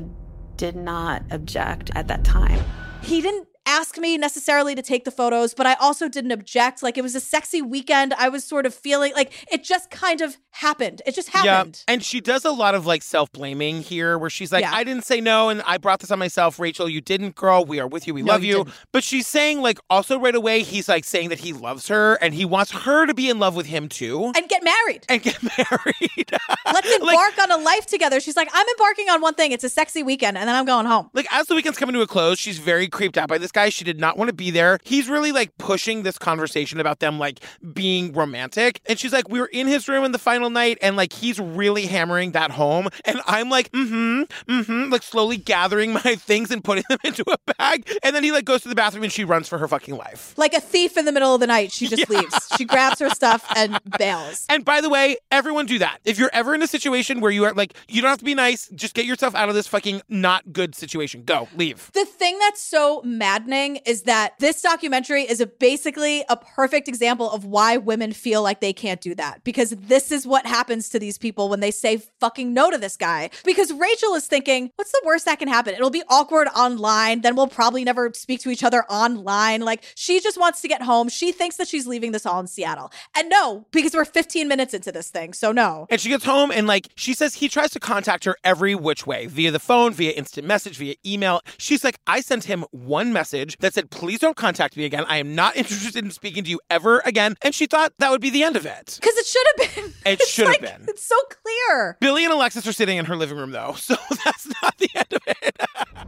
[0.55, 2.63] did not object at that time.
[3.01, 6.81] He didn't ask me necessarily to take the photos, but I also didn't object.
[6.83, 8.13] Like, it was a sexy weekend.
[8.15, 11.01] I was sort of feeling like it just kind of happened.
[11.05, 11.83] It just happened.
[11.87, 14.73] And she does a lot of like self blaming here where she's like, Yeah.
[14.73, 16.59] I didn't say no and I brought this on myself.
[16.59, 17.63] Rachel, you didn't, girl.
[17.63, 18.13] We are with you.
[18.13, 18.73] We No, love you didn't.
[18.91, 22.33] But she's saying, like, also right away, he's like saying that he loves her and
[22.33, 24.31] he wants her to be in love with him too.
[24.35, 25.05] And get married.
[25.07, 26.31] And get married.
[26.65, 28.19] Let's embark on a life together.
[28.19, 29.51] She's like, I'm embarking on one thing.
[29.51, 31.09] It's a sexy weekend, and then I'm going home.
[31.13, 33.69] Like as the weekend's coming to a close, she's very creeped out by this guy.
[33.69, 34.79] She did not want to be there.
[34.83, 37.39] He's really like pushing this conversation about them like
[37.73, 38.81] being romantic.
[38.87, 41.39] And she's like, we were in his room in the final night, and like he's
[41.39, 42.89] really hammering that home.
[43.05, 47.53] And I'm like, mm-hmm, mm-hmm, like slowly gathering my things and putting them into a
[47.57, 47.89] bag.
[48.03, 50.33] And then he like goes to the bathroom and she runs for her fucking life.
[50.37, 52.47] Like a thief in the middle of the night, she just leaves.
[52.57, 54.45] She grabs her stuff and bails.
[54.49, 55.99] And by the way, everyone do that.
[56.05, 58.35] If you're ever in a situation where you are like, you don't have to be
[58.35, 61.23] nice, just get yourself out of this fucking not good situation.
[61.23, 61.91] Go, leave.
[61.93, 63.01] The thing that's so
[63.49, 68.61] is that this documentary is a basically a perfect example of why women feel like
[68.61, 69.43] they can't do that.
[69.43, 72.97] Because this is what happens to these people when they say fucking no to this
[72.97, 73.29] guy.
[73.43, 75.73] Because Rachel is thinking, what's the worst that can happen?
[75.73, 77.21] It'll be awkward online.
[77.21, 79.61] Then we'll probably never speak to each other online.
[79.61, 81.09] Like she just wants to get home.
[81.09, 82.91] She thinks that she's leaving this all in Seattle.
[83.15, 85.33] And no, because we're 15 minutes into this thing.
[85.33, 85.87] So no.
[85.89, 89.05] And she gets home and like she says he tries to contact her every which
[89.05, 91.41] way via the phone, via instant message, via email.
[91.57, 95.05] She's like, I sent him one message that said, please don't contact me again.
[95.07, 97.35] I am not interested in speaking to you ever again.
[97.41, 98.99] And she thought that would be the end of it.
[99.01, 99.93] Because it should have been.
[100.05, 100.85] It should have been.
[100.87, 101.97] It's so clear.
[101.99, 105.13] Billy and Alexis are sitting in her living room though, so that's not the end
[105.13, 105.61] of it.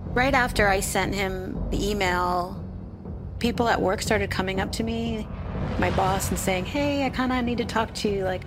[0.08, 2.64] Right after I sent him the email,
[3.40, 5.28] people at work started coming up to me,
[5.80, 8.24] my boss, and saying, Hey, I kind of need to talk to you.
[8.24, 8.44] Like,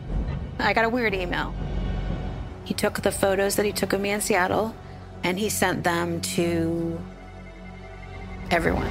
[0.58, 1.54] I got a weird email.
[2.64, 4.74] He took the photos that he took of me in Seattle
[5.22, 7.00] and he sent them to
[8.50, 8.90] everyone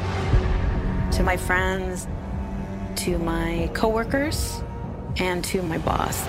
[1.12, 2.08] to my friends,
[2.98, 4.62] to my coworkers,
[5.18, 6.22] and to my boss.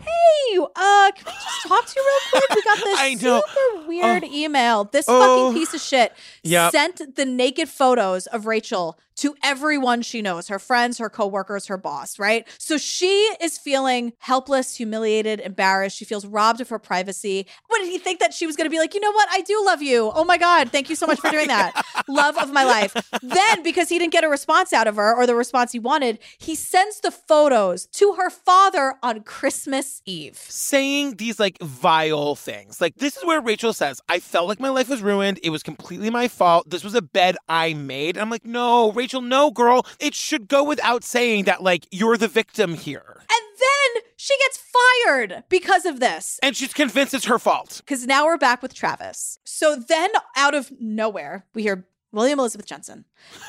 [0.00, 2.56] Hey, uh, can we just talk to you real quick?
[2.56, 3.42] We got this I know.
[3.46, 4.84] super weird email.
[4.84, 5.46] This Oh.
[5.48, 6.72] fucking piece of shit Yep.
[6.72, 11.76] sent the naked photos of Rachel to everyone she knows her friends, her coworkers, her
[11.76, 12.46] boss, right?
[12.58, 13.08] So she
[13.40, 15.96] is feeling helpless, humiliated, embarrassed.
[15.96, 17.46] She feels robbed of her privacy.
[17.66, 19.28] What did he think that she was going to be like, you know what?
[19.30, 20.10] I do love you.
[20.14, 20.70] Oh my God.
[20.70, 21.84] Thank you so much for doing that.
[22.08, 22.94] love of my life.
[23.22, 26.18] Then, because he didn't get a response out of her or the response he wanted,
[26.38, 30.36] he sends the photos to her father on Christmas Eve.
[30.36, 32.80] saying these like vile things.
[32.80, 35.40] Like this is where Rachel says, "I felt like my life was ruined.
[35.42, 36.70] It was completely my fault.
[36.70, 39.86] This was a bed I made." And I'm like, "No, Rachel, no, girl.
[39.98, 44.58] It should go without saying that like you're the victim here." And then she gets
[44.58, 46.38] fired because of this.
[46.42, 47.82] And she's convinced it's her fault.
[47.84, 49.38] Because now we're back with Travis.
[49.44, 53.04] So then, out of nowhere, we hear William Elizabeth Jensen.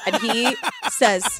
[0.05, 0.55] And he
[0.89, 1.39] says,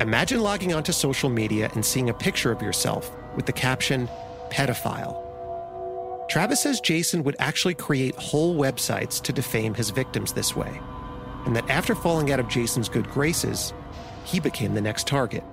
[0.00, 4.08] Imagine logging onto social media and seeing a picture of yourself with the caption,
[4.50, 5.18] pedophile.
[6.28, 10.80] Travis says Jason would actually create whole websites to defame his victims this way,
[11.46, 13.72] and that after falling out of Jason's good graces,
[14.24, 15.44] he became the next target.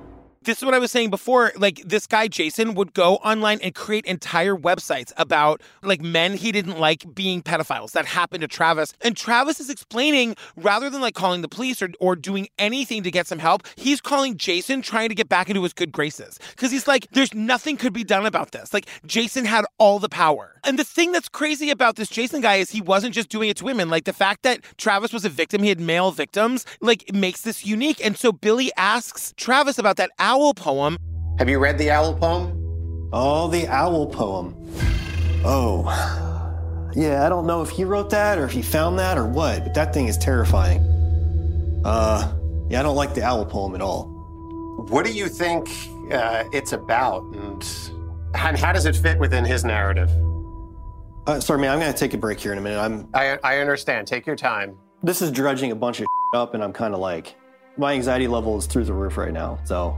[0.44, 1.52] This is what I was saying before.
[1.58, 6.52] Like this guy Jason would go online and create entire websites about like men he
[6.52, 7.92] didn't like being pedophiles.
[7.92, 8.94] That happened to Travis.
[9.02, 13.12] And Travis is explaining rather than like calling the police or, or doing anything to
[13.12, 16.40] get some help, he's calling Jason trying to get back into his good graces.
[16.56, 18.74] Cause he's like, there's nothing could be done about this.
[18.74, 20.56] Like Jason had all the power.
[20.64, 23.58] And the thing that's crazy about this Jason guy is he wasn't just doing it
[23.58, 23.90] to women.
[23.90, 27.66] Like the fact that Travis was a victim, he had male victims, like makes this
[27.66, 28.04] unique.
[28.06, 30.96] And so Billy asks Travis about that owl poem.
[31.40, 33.10] Have you read the owl poem?
[33.12, 34.56] Oh, the owl poem.
[35.44, 35.84] Oh.
[36.96, 39.64] Yeah, I don't know if he wrote that or if he found that or what,
[39.64, 40.82] but that thing is terrifying.
[41.84, 42.32] Uh,
[42.70, 44.06] yeah, I don't like the owl poem at all.
[44.90, 45.68] What do you think
[46.12, 47.66] uh, it's about, and,
[48.36, 50.12] and how does it fit within his narrative?
[51.26, 52.80] Uh, sorry, man, I'm gonna take a break here in a minute.
[52.80, 53.08] I'm.
[53.14, 54.08] I, I understand.
[54.08, 54.78] Take your time.
[55.02, 57.36] This is dredging a bunch of up, and I'm kind of like,
[57.78, 59.60] my anxiety level is through the roof right now.
[59.64, 59.98] So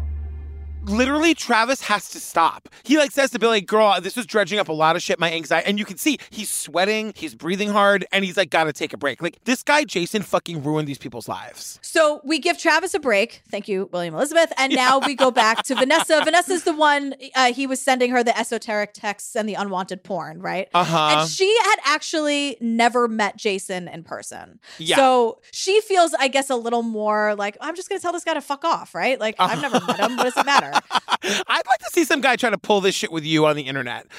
[0.86, 2.70] literally Travis has to stop.
[2.84, 5.32] He like says to Billy, "Girl, this is dredging up a lot of shit, my
[5.32, 8.74] anxiety." And you can see he's sweating, he's breathing hard, and he's like, "Got to
[8.74, 11.80] take a break." Like this guy Jason fucking ruined these people's lives.
[11.82, 13.42] So we give Travis a break.
[13.50, 14.52] Thank you, William Elizabeth.
[14.58, 16.22] And now we go back to Vanessa.
[16.24, 20.42] Vanessa's the one uh, he was sending her the esoteric texts and the unwanted porn,
[20.42, 20.68] right?
[20.74, 21.20] Uh huh.
[21.20, 24.60] And she had actually never met Jason in person.
[24.78, 24.96] Yeah.
[24.96, 28.24] So she feels, I guess, a little more like, I'm just going to tell this
[28.24, 29.20] guy to fuck off, right?
[29.20, 30.18] Like, I've never met him.
[30.18, 30.71] What does it matter?
[31.24, 33.64] I'd like to see some guy try to pull this shit with you on the
[33.64, 34.12] internet.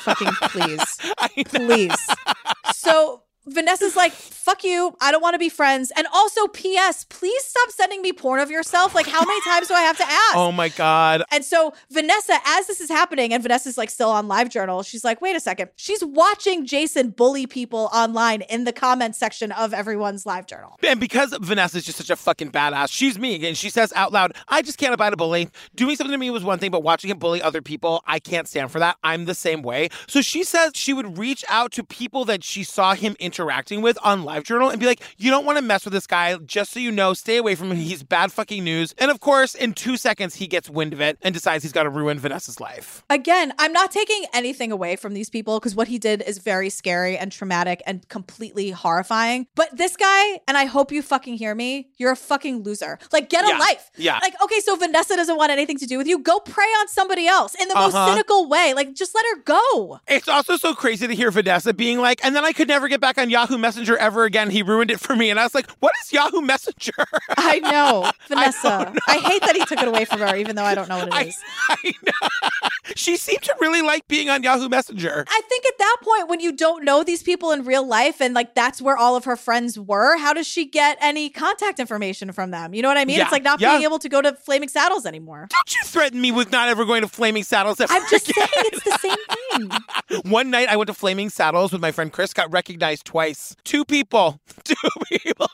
[0.00, 0.98] Fucking please.
[1.46, 2.06] please.
[2.74, 4.94] So Vanessa's like, fuck you.
[5.00, 5.90] I don't want to be friends.
[5.96, 8.94] And also, P.S., please stop sending me porn of yourself.
[8.94, 10.36] Like, how many times do I have to ask?
[10.36, 11.22] Oh my God.
[11.32, 15.04] And so Vanessa, as this is happening, and Vanessa's like still on live journal, she's
[15.04, 15.70] like, wait a second.
[15.76, 20.76] She's watching Jason bully people online in the comment section of everyone's live journal.
[20.86, 23.46] And because Vanessa's just such a fucking badass, she's me.
[23.46, 25.48] And she says out loud, I just can't abide a bully.
[25.74, 28.46] Doing something to me was one thing, but watching him bully other people, I can't
[28.46, 28.96] stand for that.
[29.02, 29.88] I'm the same way.
[30.08, 33.96] So she says she would reach out to people that she saw him interacting with
[34.02, 36.36] on LiveJournal and be like, you don't want to mess with this guy.
[36.38, 37.76] Just so you know, stay away from him.
[37.76, 38.94] He's bad fucking news.
[38.98, 41.84] And of course, in two seconds, he gets wind of it and decides he's got
[41.84, 43.02] to ruin Vanessa's life.
[43.08, 46.70] Again, I'm not taking anything away from these people because what he did is very
[46.70, 49.46] scary and traumatic and completely horrifying.
[49.54, 52.98] But this guy, and I hope you fucking hear me, you're a fucking loser.
[53.12, 53.56] Like, get Yeah.
[53.56, 53.90] a life.
[53.96, 54.18] Yeah.
[54.22, 56.18] Like, okay, so Vanessa doesn't want anything to do with you.
[56.18, 58.08] Go prey on somebody else in the most Uh-huh.
[58.10, 58.74] cynical way.
[58.74, 60.00] Like, just let her go.
[60.08, 63.00] It's also so crazy to hear Vanessa being like, and then I could never get
[63.00, 64.50] back on Yahoo Messenger ever again.
[64.50, 65.30] He ruined it for me.
[65.30, 66.92] And I was like, what is Yahoo Messenger?
[67.36, 68.92] I know, Vanessa.
[69.06, 71.26] I, hate that he took it away from her, even though I don't know what
[71.26, 71.38] it is.
[72.96, 75.24] she seemed to really like being on Yahoo Messenger.
[75.28, 78.34] I think at that point, when you don't know these people in real life and
[78.34, 82.32] like that's where all of her friends were, how does she get any contact information
[82.32, 82.74] from them?
[82.74, 83.18] You know what I mean?
[83.18, 83.72] Yeah, It's like not yeah.
[83.72, 85.46] being able to go to Flaming Saddles anymore.
[85.50, 88.48] Don't you threaten me with not ever going to Flaming Saddles I'm just again.
[88.48, 89.70] saying it's the same
[90.20, 90.22] thing.
[90.30, 93.56] One night I went to Flaming Saddles with my friend Chris, got recognized twice.
[93.64, 94.40] Two people.
[94.64, 94.74] Two
[95.08, 95.50] people.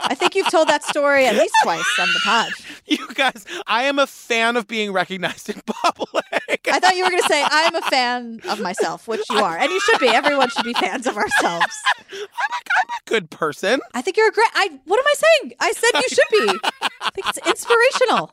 [0.00, 2.50] I think you've told that story at least twice on the pod.
[2.88, 6.68] You guys, I am a fan of being recognized in public.
[6.68, 9.58] I thought you were going to say, I'm a fan of myself, which you are.
[9.58, 10.06] And you should be.
[10.06, 11.74] Everyone should be fans of ourselves.
[12.12, 13.80] I'm a good person.
[13.92, 14.50] I think you're a great.
[14.54, 14.78] I.
[14.84, 15.54] What am I saying?
[15.58, 16.68] I said you should be.
[17.02, 18.30] I think it's inspirational.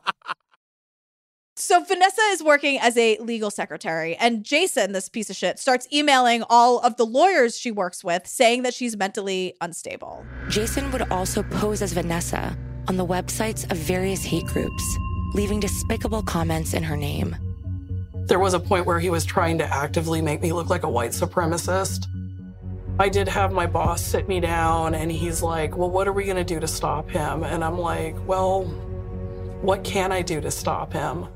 [1.64, 5.88] So Vanessa is working as a legal secretary, and Jason, this piece of shit, starts
[5.90, 10.26] emailing all of the lawyers she works with, saying that she's mentally unstable.
[10.50, 12.54] Jason would also pose as Vanessa
[12.86, 14.84] on the websites of various hate groups,
[15.32, 17.34] leaving despicable comments in her name.
[18.26, 20.90] There was a point where he was trying to actively make me look like a
[20.90, 22.04] white supremacist.
[22.98, 26.24] I did have my boss sit me down and he's like, Well, what are we
[26.24, 27.42] going to do to stop him?
[27.42, 28.64] And I'm like, Well,
[29.62, 31.26] What can I do to stop him?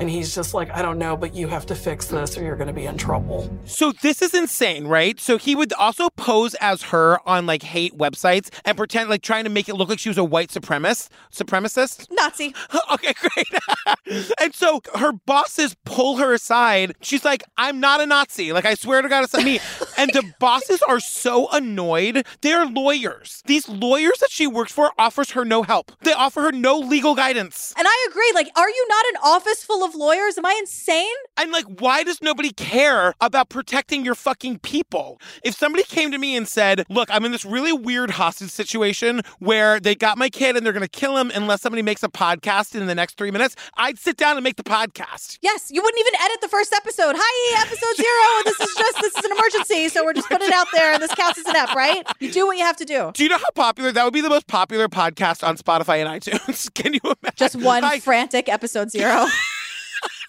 [0.00, 2.56] And he's just like, I don't know, but you have to fix this or you're
[2.56, 3.50] going to be in trouble.
[3.64, 5.18] So this is insane, right?
[5.18, 9.44] So he would also pose as her on like hate websites and pretend like trying
[9.44, 12.06] to make it look like she was a white supremacist, supremacist.
[12.10, 12.54] Nazi.
[12.92, 14.28] okay, great.
[14.40, 16.94] and so her bosses pull her aside.
[17.00, 18.52] She's like, "I'm not a Nazi.
[18.52, 19.60] Like I swear to God, it's not me."
[19.98, 22.26] and the bosses are so annoyed.
[22.40, 23.42] They're lawyers.
[23.46, 25.92] These lawyers that she works for offers her no help.
[26.02, 27.74] They offer her no legal guidance.
[27.76, 28.30] And I agree.
[28.34, 30.38] Like, are you not an office full of lawyers?
[30.38, 31.06] Am I insane?
[31.36, 35.20] I'm like, why does nobody care about protecting your fucking people?
[35.44, 39.22] If somebody came to me and said, look, I'm in this really weird hostage situation
[39.38, 42.08] where they got my kid and they're going to kill him unless somebody makes a
[42.08, 45.38] podcast in the next three minutes, I'd sit down and make the podcast.
[45.42, 47.14] Yes, you wouldn't even edit the first episode.
[47.16, 48.08] Hi, episode zero.
[48.48, 49.88] This is just, this is an emergency.
[49.88, 52.06] So we're just putting it out there and this counts as an ep, right?
[52.18, 53.10] You do what you have to do.
[53.14, 56.08] Do you know how popular that would be the most popular podcast on Spotify and
[56.22, 56.72] iTunes?
[56.74, 57.32] Can you imagine?
[57.36, 59.26] Just one I- frantic episode zero.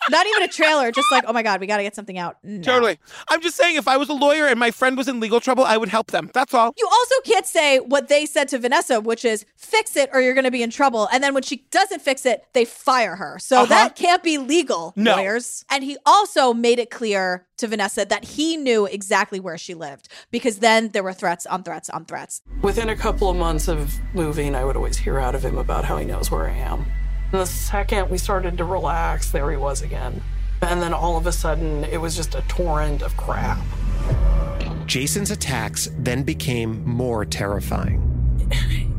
[0.09, 2.37] Not even a trailer, just like, oh my God, we got to get something out.
[2.43, 2.61] No.
[2.61, 2.97] Totally.
[3.29, 5.63] I'm just saying, if I was a lawyer and my friend was in legal trouble,
[5.65, 6.31] I would help them.
[6.33, 6.73] That's all.
[6.77, 10.33] You also can't say what they said to Vanessa, which is fix it or you're
[10.33, 11.07] going to be in trouble.
[11.11, 13.37] And then when she doesn't fix it, they fire her.
[13.39, 13.65] So Uh-huh.
[13.67, 15.15] that can't be legal, No.
[15.15, 15.65] lawyers.
[15.69, 20.07] And he also made it clear to Vanessa that he knew exactly where she lived
[20.31, 22.41] because then there were threats on threats on threats.
[22.61, 25.83] Within a couple of months of moving, I would always hear out of him about
[25.85, 26.85] how he knows where I am.
[27.31, 30.21] And the second we started to relax, there he was again.
[30.61, 33.59] And then all of a sudden, it was just a torrent of crap.
[34.85, 38.05] Jason's attacks then became more terrifying.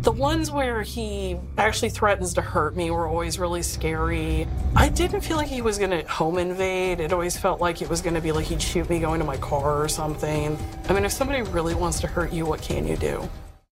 [0.00, 4.48] The ones where he actually threatens to hurt me were always really scary.
[4.74, 7.00] I didn't feel like he was gonna home invade.
[7.00, 9.36] It always felt like it was gonna be like he'd shoot me going to my
[9.36, 10.56] car or something.
[10.88, 13.28] I mean, if somebody really wants to hurt you, what can you do?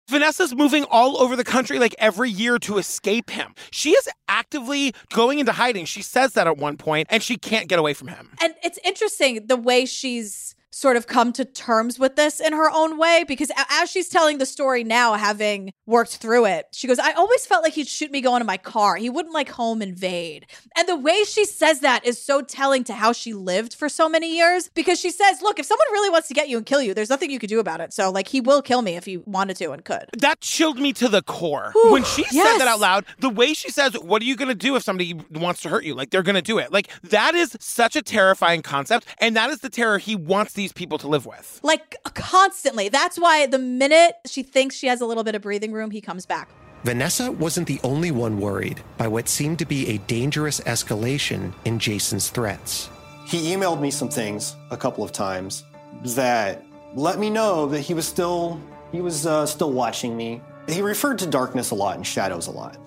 [0.09, 3.55] Vanessa's moving all over the country like every year to escape him.
[3.71, 5.85] She is actively going into hiding.
[5.85, 8.31] She says that at one point, and she can't get away from him.
[8.43, 12.71] And it's interesting the way she's sort of come to terms with this in her
[12.71, 16.99] own way because as she's telling the story now having worked through it she goes
[16.99, 19.83] i always felt like he'd shoot me going to my car he wouldn't like home
[19.83, 23.89] invade and the way she says that is so telling to how she lived for
[23.89, 26.67] so many years because she says look if someone really wants to get you and
[26.67, 28.97] kill you there's nothing you could do about it so like he will kill me
[28.97, 31.71] if he wanted to and could That chilled me to the core.
[31.73, 34.49] Whew, when she said that out loud, the way she says, What are you going
[34.49, 35.95] to do if somebody wants to hurt you?
[35.95, 36.73] Like, they're going to do it.
[36.73, 39.07] Like, that is such a terrifying concept.
[39.19, 41.61] And that is the terror he wants these people to live with.
[41.63, 45.73] like constantly that's why the minute she thinks she has a little bit of breathing
[45.73, 46.49] room he comes back
[46.85, 51.81] Vanessa wasn't the only one worried by what seemed to be a dangerous escalation in
[51.81, 52.89] Jason's threats.
[53.27, 55.65] He emailed me some things a couple of times
[56.05, 58.61] that let me know that he was still
[58.93, 60.41] he was uh, still watching me.
[60.69, 62.79] He referred to darkness a lot and shadows a lot.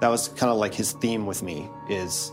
[0.00, 2.32] That was kind of like his theme with me is,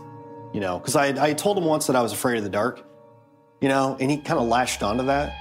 [0.54, 2.87] you know, because I I told him once that I was afraid of the dark,
[3.60, 5.36] you know, and he kind of latched onto that.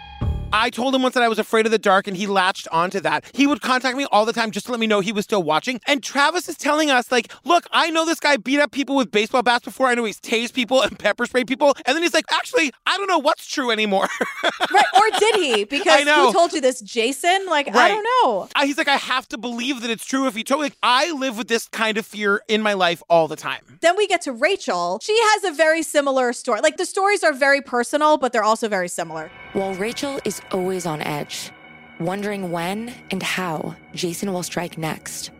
[0.53, 2.99] I told him once that I was afraid of the dark, and he latched onto
[3.01, 3.25] that.
[3.33, 5.43] He would contact me all the time just to let me know he was still
[5.43, 5.79] watching.
[5.87, 9.11] And Travis is telling us, like, look, I know this guy beat up people with
[9.11, 9.87] baseball bats before.
[9.87, 11.75] I know he's tased people and pepper sprayed people.
[11.85, 14.07] And then he's like, actually, I don't know what's true anymore.
[14.71, 16.27] right or did he because I know.
[16.27, 19.81] who told you this jason like i don't know he's like, I have to believe
[19.81, 20.65] that it's true if he told me.
[20.65, 23.77] Like, I live with this kind of fear in my life all the time.
[23.81, 24.99] Then we get to Rachel.
[25.01, 26.61] She has a very similar story.
[26.61, 29.31] Like the stories are very personal, but they're also very similar.
[29.53, 31.51] While Rachel is always on edge,
[31.99, 35.31] wondering when and how Jason will strike next,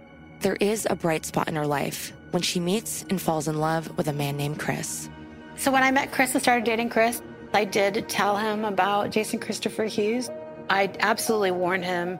[0.41, 3.97] there is a bright spot in her life when she meets and falls in love
[3.97, 5.09] with a man named Chris.
[5.55, 7.21] So when I met Chris and started dating Chris,
[7.53, 10.29] I did tell him about Jason Christopher Hughes.
[10.69, 12.19] I absolutely warned him.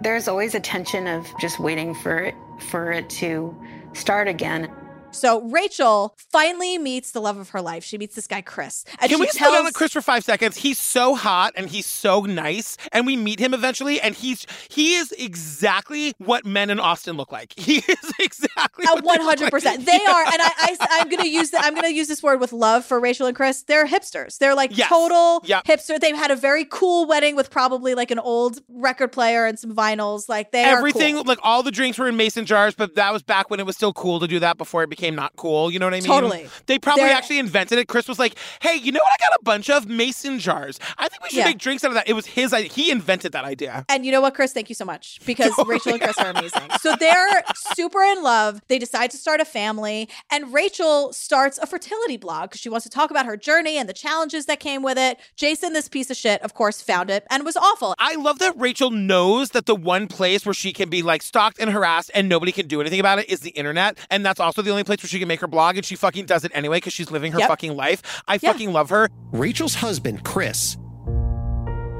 [0.00, 2.34] There's always a tension of just waiting for it
[2.68, 3.54] for it to
[3.92, 4.70] start again.
[5.14, 7.84] So Rachel finally meets the love of her life.
[7.84, 10.24] She meets this guy Chris, and Can we slow tells down on Chris for five
[10.24, 10.56] seconds?
[10.56, 14.94] He's so hot and he's so nice, and we meet him eventually, and he's he
[14.94, 17.54] is exactly what men in Austin look like.
[17.64, 19.84] He is exactly one hundred percent.
[19.86, 22.52] They are, and I, I am gonna use the, I'm gonna use this word with
[22.52, 23.62] love for Rachel and Chris.
[23.62, 24.38] They're hipsters.
[24.38, 24.88] They're like Yes.
[24.88, 25.64] total Yep.
[25.64, 25.98] hipster.
[26.00, 29.74] They've had a very cool wedding with probably like an old record player and some
[29.74, 30.28] vinyls.
[30.28, 31.24] Like they are Everything, cool.
[31.24, 33.76] like all the drinks were in mason jars, but that was back when it was
[33.76, 35.70] still cool to do that before it became not cool.
[35.70, 36.04] You know what I mean?
[36.06, 36.48] Totally.
[36.66, 37.88] They probably They're- actually invented it.
[37.88, 39.12] Chris was like, hey, you know what?
[39.20, 40.78] I got a bunch of mason jars.
[40.98, 41.44] I think we should Yeah.
[41.46, 42.08] make drinks out of that.
[42.08, 42.70] It was his idea.
[42.72, 43.84] He invented that idea.
[43.88, 44.52] And you know what, Chris?
[44.52, 46.62] Thank you so much because Rachel and Chris are amazing.
[46.80, 47.42] So they're
[47.74, 48.60] super in love.
[48.68, 52.84] They decide to start a family, and Rachel starts a fertility blog because she wants
[52.84, 55.18] to talk about her journey and the challenges that came with it.
[55.36, 57.94] Jason, this piece of shit, of course, found it and was awful.
[57.98, 61.58] I love that Rachel knows that the one place where she can be like stalked
[61.58, 63.98] and harassed and nobody can do anything about it is the internet.
[64.10, 65.76] And that's also the only place where she can make her blog.
[65.76, 67.48] And she fucking does it anyway because she's living her Yep.
[67.48, 68.22] fucking life.
[68.28, 68.52] I Yeah.
[68.52, 69.08] fucking love her.
[69.32, 70.76] Rachel's husband, Chris,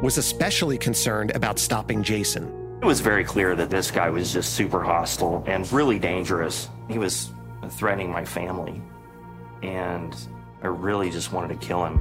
[0.02, 2.78] was especially concerned about stopping Jason.
[2.82, 6.68] It was very clear that this guy was just super hostile and really dangerous.
[6.88, 7.30] He was
[7.70, 8.82] threatening my family,
[9.62, 10.14] and
[10.62, 11.98] I really just wanted to kill him.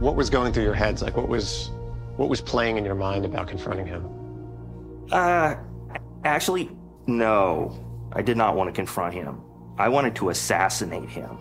[0.00, 1.00] What was going through your heads?
[1.00, 1.70] Like, what was,
[2.16, 4.06] what was playing in your mind about confronting him?
[5.10, 5.54] Uh,
[6.24, 6.68] actually,
[7.06, 7.82] no.
[8.12, 9.40] I did not want to confront him.
[9.78, 11.36] I wanted to assassinate him.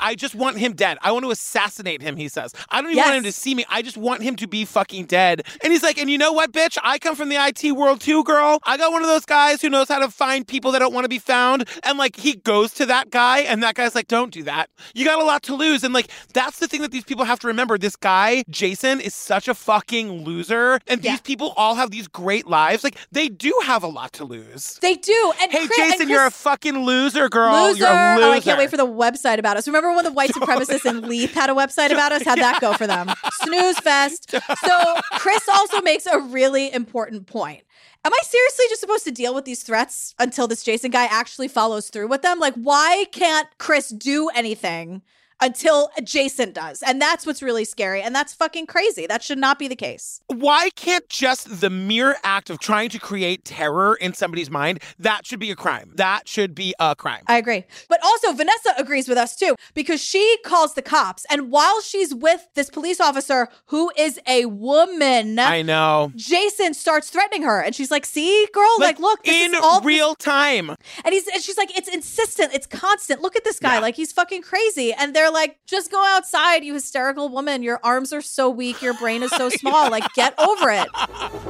[0.00, 0.98] I just want him dead.
[1.02, 2.52] I want to assassinate him, he says.
[2.70, 3.06] I don't even Yes.
[3.06, 3.64] want him to see me.
[3.68, 5.42] I just want him to be fucking dead.
[5.62, 6.78] And he's like, and you know what, bitch?
[6.82, 8.60] I come from the IT world too, girl.
[8.64, 11.04] I got one of those guys who knows how to find people that don't want
[11.04, 11.68] to be found.
[11.84, 14.70] And like, he goes to that guy, and that guy's like, don't do that.
[14.94, 15.84] You got a lot to lose.
[15.84, 17.78] And like, that's the thing that these people have to remember.
[17.78, 20.80] This guy, Jason, is such a fucking loser.
[20.86, 21.12] And Yeah.
[21.12, 22.84] these people all have these great lives.
[22.84, 24.78] Like, they do have a lot to lose.
[24.80, 25.32] They do.
[25.40, 27.68] And Hey, Chris- and Jason, you're a fucking loser, girl.
[27.68, 27.78] Loser.
[27.84, 28.26] You're a loser.
[28.28, 29.66] Oh, I can't wait for the website about us.
[29.66, 32.24] Remember when the white supremacists in Leith had a website about us?
[32.24, 33.08] How'd that go for them?
[33.42, 34.30] Snooze fest.
[34.30, 37.62] So Chris also makes a really important point.
[38.04, 41.48] Am I seriously just supposed to deal with these threats until this Jason guy actually
[41.48, 42.38] follows through with them?
[42.38, 45.02] Like, why can't Chris do anything
[45.40, 46.82] until Jason does?
[46.82, 48.02] And that's what's really scary.
[48.02, 49.06] And that's fucking crazy.
[49.06, 50.20] That should not be the case.
[50.28, 55.26] why can't just the mere act of trying to create terror in somebody's mind that
[55.26, 57.64] should be a crime that should be a crime I agree.
[57.88, 61.26] But also, Vanessa agrees with us too, because she calls the cops.
[61.30, 67.10] And while she's with this police officer who is a woman, i know Jason starts
[67.10, 67.60] threatening her.
[67.60, 70.70] And she's like, see, girl, like, look, this in is all real time
[71.04, 73.20] And he's and she's like, it's insistent, it's constant.
[73.20, 74.92] Look at this guy, like he's fucking crazy.
[74.92, 77.62] And they're like, just go outside, you hysterical woman.
[77.62, 79.90] Your arms are so weak, your brain is so small.
[79.90, 80.88] Like, get over it.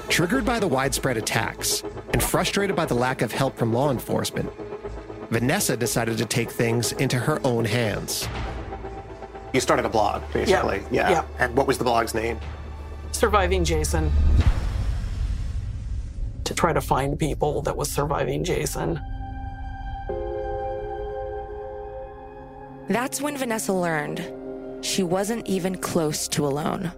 [0.08, 4.50] Triggered by the widespread attacks and frustrated by the lack of help from law enforcement,
[5.30, 8.26] Vanessa decided to take things into her own hands.
[9.52, 10.82] You started a blog, basically.
[10.90, 11.10] Yeah.
[11.10, 11.24] yeah.
[11.38, 12.38] And what was the blog's name?
[13.12, 14.10] Surviving Jason.
[16.44, 19.00] To try to find people that was surviving Jason.
[22.88, 24.24] That's when Vanessa learned
[24.80, 26.92] she wasn't even close to alone.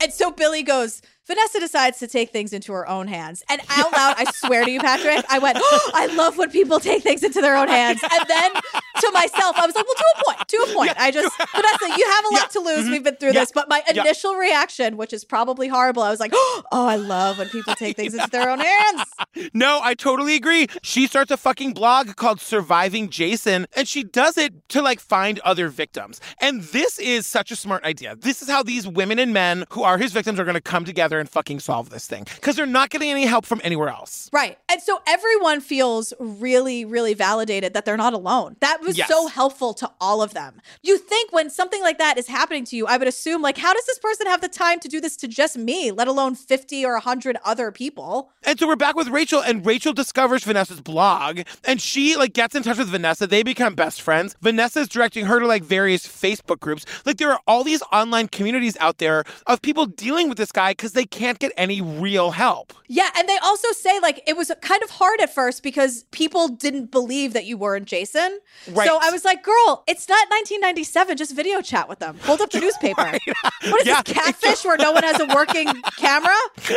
[0.00, 3.44] And so Billy goes, Vanessa decides to take things into her own hands.
[3.48, 6.80] And out loud, I swear to you, Patrick, I went, oh, I love when people
[6.80, 8.00] take things into their own hands.
[8.02, 10.92] And then to myself, I was like, well, to a point, to a point.
[10.98, 12.78] I just, Vanessa, you have a lot to lose.
[12.80, 12.90] Mm-hmm.
[12.90, 13.40] We've been through Yeah.
[13.40, 13.52] this.
[13.52, 14.02] But my Yeah.
[14.02, 17.96] initial reaction, which is probably horrible, I was like, oh, I love when people take
[17.96, 19.02] things into their own hands.
[19.54, 24.36] no i totally agree she starts a fucking blog called surviving jason and she does
[24.38, 28.48] it to like find other victims and this is such a smart idea this is
[28.48, 31.28] how these women and men who are his victims are going to come together and
[31.28, 34.58] fucking solve this thing because they're not getting any help from anywhere else Right.
[34.70, 38.56] And so everyone feels really, really validated that they're not alone.
[38.60, 39.08] That was Yes.
[39.08, 40.60] so helpful to all of them.
[40.82, 43.72] You think when something like that is happening to you, I would assume, like, how
[43.72, 46.84] does this person have the time to do this to just me, let alone 50
[46.84, 48.30] or 100 other people?
[48.44, 52.54] And so we're back with Rachel, and Rachel discovers Vanessa's blog, and she like gets
[52.54, 53.26] in touch with Vanessa.
[53.26, 54.36] They become best friends.
[54.42, 56.84] Vanessa's directing her to like various Facebook groups.
[57.04, 60.72] Like there are all these online communities out there of people dealing with this guy
[60.72, 62.72] because they can't get any real help.
[62.86, 63.08] Yeah.
[63.16, 66.90] And they also say, like, it was kind of hard at first because people didn't
[66.90, 68.38] believe that you weren't Jason.
[68.70, 68.86] Right.
[68.86, 71.16] So I was like, girl, it's not 1997.
[71.16, 72.18] Just video chat with them.
[72.22, 73.18] Hold up the newspaper.
[73.70, 76.34] What is Yeah, this, catfish where no one has a working camera?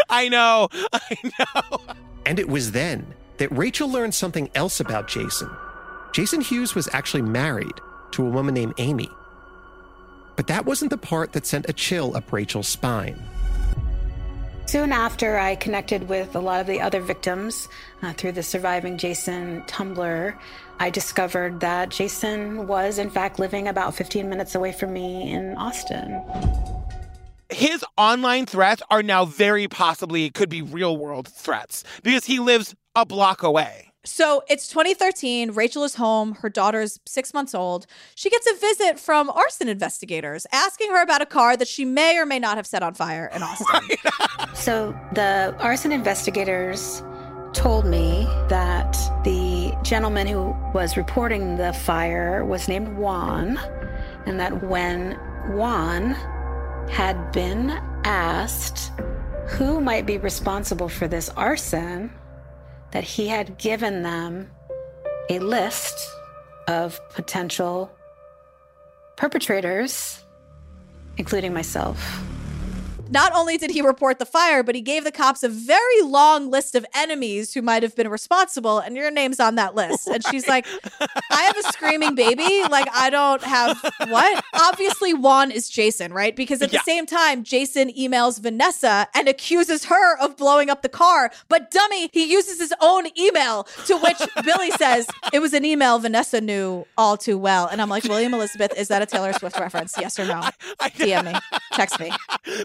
[0.10, 1.80] I know, I know.
[2.26, 5.50] And it was then that Rachel learned something else about Jason.
[6.14, 7.74] Jason Hughes was actually married
[8.12, 9.10] to a woman named Amy.
[10.36, 13.22] But that wasn't the part that sent a chill up Rachel's spine.
[14.72, 17.68] Soon after, I connected with a lot of the other victims
[18.02, 20.34] uh, through the Surviving Jason Tumblr.
[20.80, 25.58] I discovered that Jason was, in fact, living about 15 minutes away from me in
[25.58, 26.24] Austin.
[27.50, 32.74] His online threats are now very possibly could be real world threats because he lives
[32.96, 33.91] a block away.
[34.04, 35.52] So it's 2013.
[35.52, 36.34] Rachel is home.
[36.36, 37.86] Her daughter's six months old.
[38.16, 42.18] She gets a visit from arson investigators asking her about a car that she may
[42.18, 43.98] or may not have set on fire in Austin.
[44.56, 47.04] So the arson investigators
[47.54, 53.60] told me that the gentleman who was reporting the fire was named Juan,
[54.26, 55.14] and that when
[55.50, 56.12] Juan
[56.90, 57.72] had been
[58.04, 58.92] asked
[59.48, 62.12] who might be responsible for this arson,
[62.92, 64.50] that he had given them
[65.30, 65.96] a list
[66.68, 67.92] of potential
[69.16, 70.24] perpetrators,
[71.18, 72.22] including myself.
[73.12, 76.50] Not only did he report the fire, but he gave the cops a very long
[76.50, 80.08] list of enemies who might have been responsible, and your name's on that list.
[80.08, 80.66] And she's like,
[81.30, 82.64] I have a screaming baby.
[82.70, 84.44] Like, I don't have what?
[84.54, 86.36] Obviously, Juan is Jason, right?
[86.36, 86.80] Because at Yeah.
[86.80, 91.32] the same time, Jason emails Vanessa and accuses her of blowing up the car.
[91.50, 96.00] But dummy, he uses his own email, to which Billy says, It was an email
[96.00, 97.68] Vanessa knew all too well.
[97.68, 99.96] And I'm like, William Elizabeth, is that a Taylor Swift reference?
[100.00, 100.42] Yes or no?
[100.82, 101.40] DM me,
[101.74, 102.12] text me.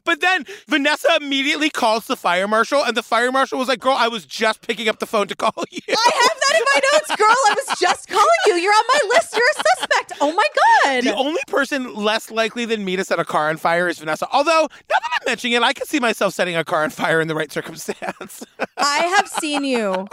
[0.05, 3.97] But then Vanessa immediately calls the fire marshal, and the fire marshal was like, Girl,
[3.97, 5.81] I was just picking up the phone to call you.
[5.89, 7.29] I have that in my notes, girl.
[7.29, 8.55] I was just calling you.
[8.55, 9.35] You're on my list.
[9.35, 10.13] You're a suspect.
[10.21, 10.47] Oh my
[10.85, 11.05] god.
[11.05, 14.29] The only person less likely than me to set a car on fire is Vanessa.
[14.33, 17.21] Although, now that I'm mentioning it, I can see myself setting a car on fire
[17.21, 18.45] in the right circumstance.
[18.77, 20.07] I have seen you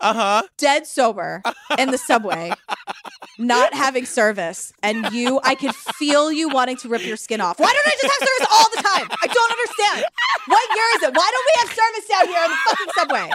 [0.00, 0.42] uh huh.
[0.56, 1.42] dead sober
[1.78, 2.52] in the subway,
[3.38, 7.60] not having service, and you, I could feel you wanting to rip your skin off.
[7.60, 9.06] Why don't I just have service all the time?
[9.22, 10.04] I don't understand.
[10.46, 11.14] What year is it?
[11.16, 13.30] Why don't we have service down here on the fucking subway?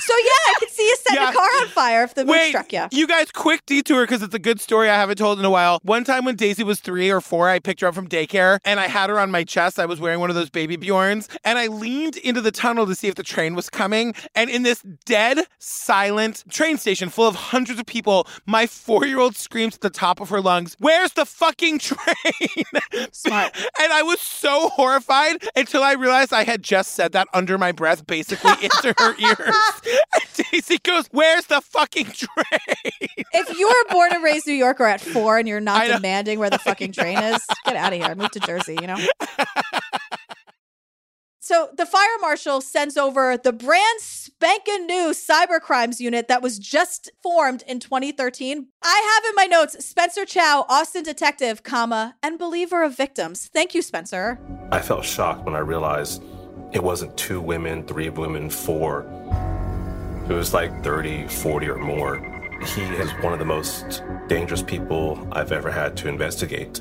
[0.00, 1.32] So yeah, I could see you set Yeah.
[1.32, 2.86] car on fire if the Wait, struck you.
[2.90, 5.78] you guys, quick detour because it's a good story I haven't told in a while.
[5.82, 8.78] One time when Daisy was three or four, I picked her up from daycare and
[8.80, 9.78] I had her on my chest.
[9.78, 12.94] I was wearing one of those baby Bjorns and I leaned into the tunnel to
[12.94, 14.14] see if the train was coming.
[14.34, 19.18] And in this dead, silent train station full of hundreds of people, my four year
[19.20, 22.64] old screams at the top of her lungs, Where's the fucking train?
[23.12, 23.56] Smart.
[23.80, 27.72] and I was so horrified until I realized I had just said that under my
[27.72, 29.56] breath, basically into her ears.
[30.14, 33.24] And Daisy goes, Where's the fucking train?
[33.32, 36.50] If you were born and raised New Yorker at four and you're not demanding where
[36.50, 38.14] the fucking train is, get out of here.
[38.14, 38.96] Move to Jersey, you know?
[41.44, 46.58] So the fire marshal sends over the brand spanking new cyber crimes unit that was
[46.58, 48.68] just formed in 2013.
[48.82, 53.50] I have in my notes Spencer Chow, Austin detective, comma, and believer of victims.
[53.52, 54.38] Thank you, Spencer.
[54.72, 56.22] I felt shocked when I realized
[56.72, 59.02] it wasn't two women, three women, four.
[60.26, 62.16] It was like 30, 40 or more.
[62.74, 66.80] He is one of the most dangerous people I've ever had to investigate.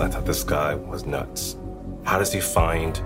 [0.00, 1.56] I thought this guy was nuts.
[2.02, 3.00] How does he find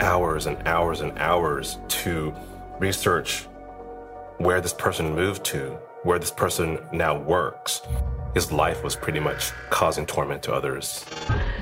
[0.00, 2.34] hours and hours and hours to
[2.78, 3.46] research
[4.38, 7.82] where this person moved to, where this person now works?
[8.34, 11.04] His life was pretty much causing torment to others.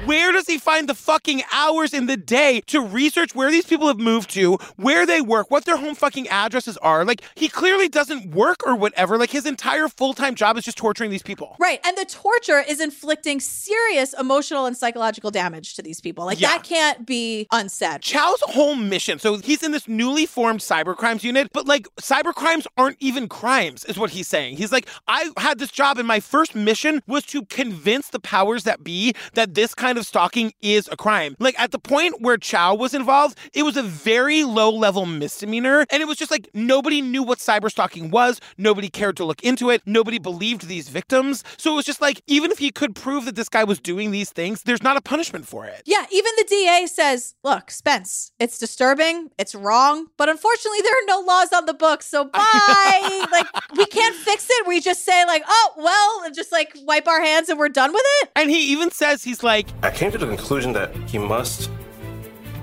[0.04, 3.86] Where does he find the fucking hours in the day to research where these people
[3.88, 7.04] have moved to, where they work, what their home fucking addresses are?
[7.06, 9.16] Like, he clearly doesn't work or whatever.
[9.16, 11.56] Like, his entire full time job is just torturing these people.
[11.58, 11.80] Right.
[11.86, 16.26] And the torture is inflicting serious emotional and psychological damage to these people.
[16.26, 16.48] Like, Yeah.
[16.48, 18.02] that can't be unsaid.
[18.02, 22.34] Chow's whole mission, so he's in this newly formed cyber crimes unit, but like cyber
[22.34, 24.56] crimes aren't even crimes, is what he's saying.
[24.58, 28.64] He's like, I had this job, and my first mission was to convince the powers
[28.64, 31.36] that be that this kind of stalking is a crime.
[31.38, 35.86] Like at the point where Chow was involved, it was a very low level misdemeanor,
[35.90, 39.42] and it was just like nobody knew what cyber stalking was, nobody cared to look
[39.42, 41.44] into it, nobody believed these victims.
[41.56, 44.10] So it was just like, even if he could prove that this guy was doing
[44.10, 45.82] these things, there's not a punishment for it.
[45.84, 51.06] Yeah, even the DA says, look, Spence, it's disturbing, it's wrong, but unfortunately there are
[51.06, 53.26] no laws on the books, so bye.
[53.30, 54.66] like, we can't fix it.
[54.66, 57.92] We just say, like, oh, well, and just like wipe our hands and we're done
[57.92, 58.30] with it.
[58.36, 61.70] And he even says, he's like, I came to the conclusion that he must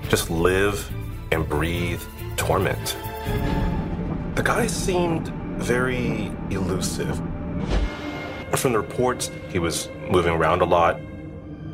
[0.08, 0.90] just live
[1.30, 2.02] and breathe
[2.36, 2.96] torment.
[4.34, 7.16] The guy seemed very elusive.
[8.56, 10.98] From the reports, he was moving around a lot.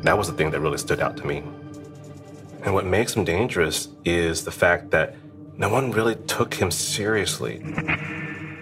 [0.03, 1.37] That was the thing that really stood out to me.
[2.61, 5.15] And what makes him dangerous is the fact that
[5.57, 7.63] no one really took him seriously.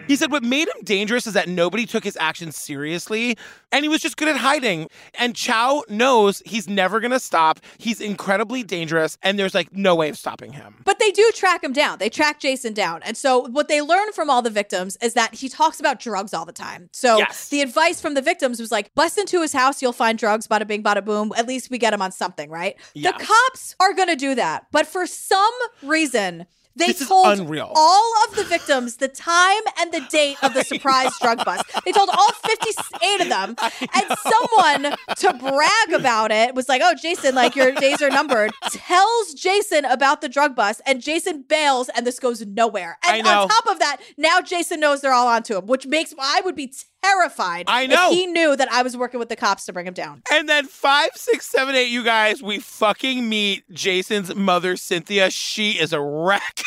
[0.07, 3.37] He said what made him dangerous is that nobody took his actions seriously
[3.71, 4.87] and he was just good at hiding.
[5.19, 7.59] And Chow knows he's never going to stop.
[7.77, 10.75] He's incredibly dangerous and there's like no way of stopping him.
[10.85, 11.97] But they do track him down.
[11.99, 13.01] They track Jason down.
[13.03, 16.33] And so what they learn from all the victims is that he talks about drugs
[16.33, 16.89] all the time.
[16.93, 17.49] So Yes.
[17.49, 20.65] the advice from the victims was like, bust into his house, you'll find drugs, bada
[20.67, 21.31] bing, bada boom.
[21.37, 22.75] At least we get him on something, right?
[22.93, 23.11] Yeah.
[23.11, 24.67] The cops are going to do that.
[24.71, 25.53] But for some
[25.83, 26.45] reason,
[26.77, 27.71] they This is told unreal.
[27.75, 31.63] all of the victims the time and the date of the surprise drug bust.
[31.85, 33.55] They told all 58 of them.
[33.93, 38.51] And someone to brag about it was like, oh, Jason, like your days are numbered,
[38.69, 42.97] tells Jason about the drug bust, and Jason bails, and this goes nowhere.
[43.07, 46.41] And on top of that, now Jason knows they're all onto him, which makes I
[46.43, 46.71] would be
[47.03, 48.09] terrified I know.
[48.11, 50.21] if he knew that I was working with the cops to bring him down.
[50.31, 55.29] And then five, six, seven, eight, you guys, we fucking meet Jason's mother, Cynthia.
[55.31, 56.61] She is a wreck.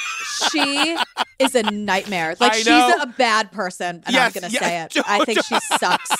[0.50, 0.96] She
[1.38, 2.36] is a nightmare.
[2.40, 5.04] Like I she's a bad person, and Yes, I'm gonna yes, say it.
[5.06, 6.10] I think she sucks.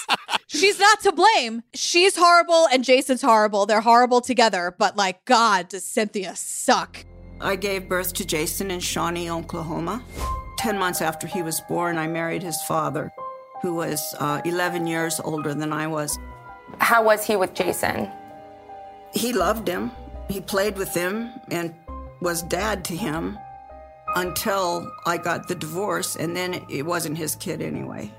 [0.49, 1.63] She's not to blame.
[1.75, 3.67] She's horrible, and Jason's horrible.
[3.67, 4.75] They're horrible together.
[4.77, 7.05] But like, God, does Cynthia suck?
[7.41, 10.03] I gave birth to Jason in Shawnee, Oklahoma.
[10.59, 13.11] Ten months after he was born, I married his father,
[13.63, 16.19] who was uh, 11 years older than I was.
[16.79, 18.11] How was he with Jason?
[19.15, 19.91] He loved him.
[20.29, 21.75] He played with him and
[22.21, 23.39] was dad to him
[24.17, 28.13] until I got the divorce, and then it wasn't his kid anyway.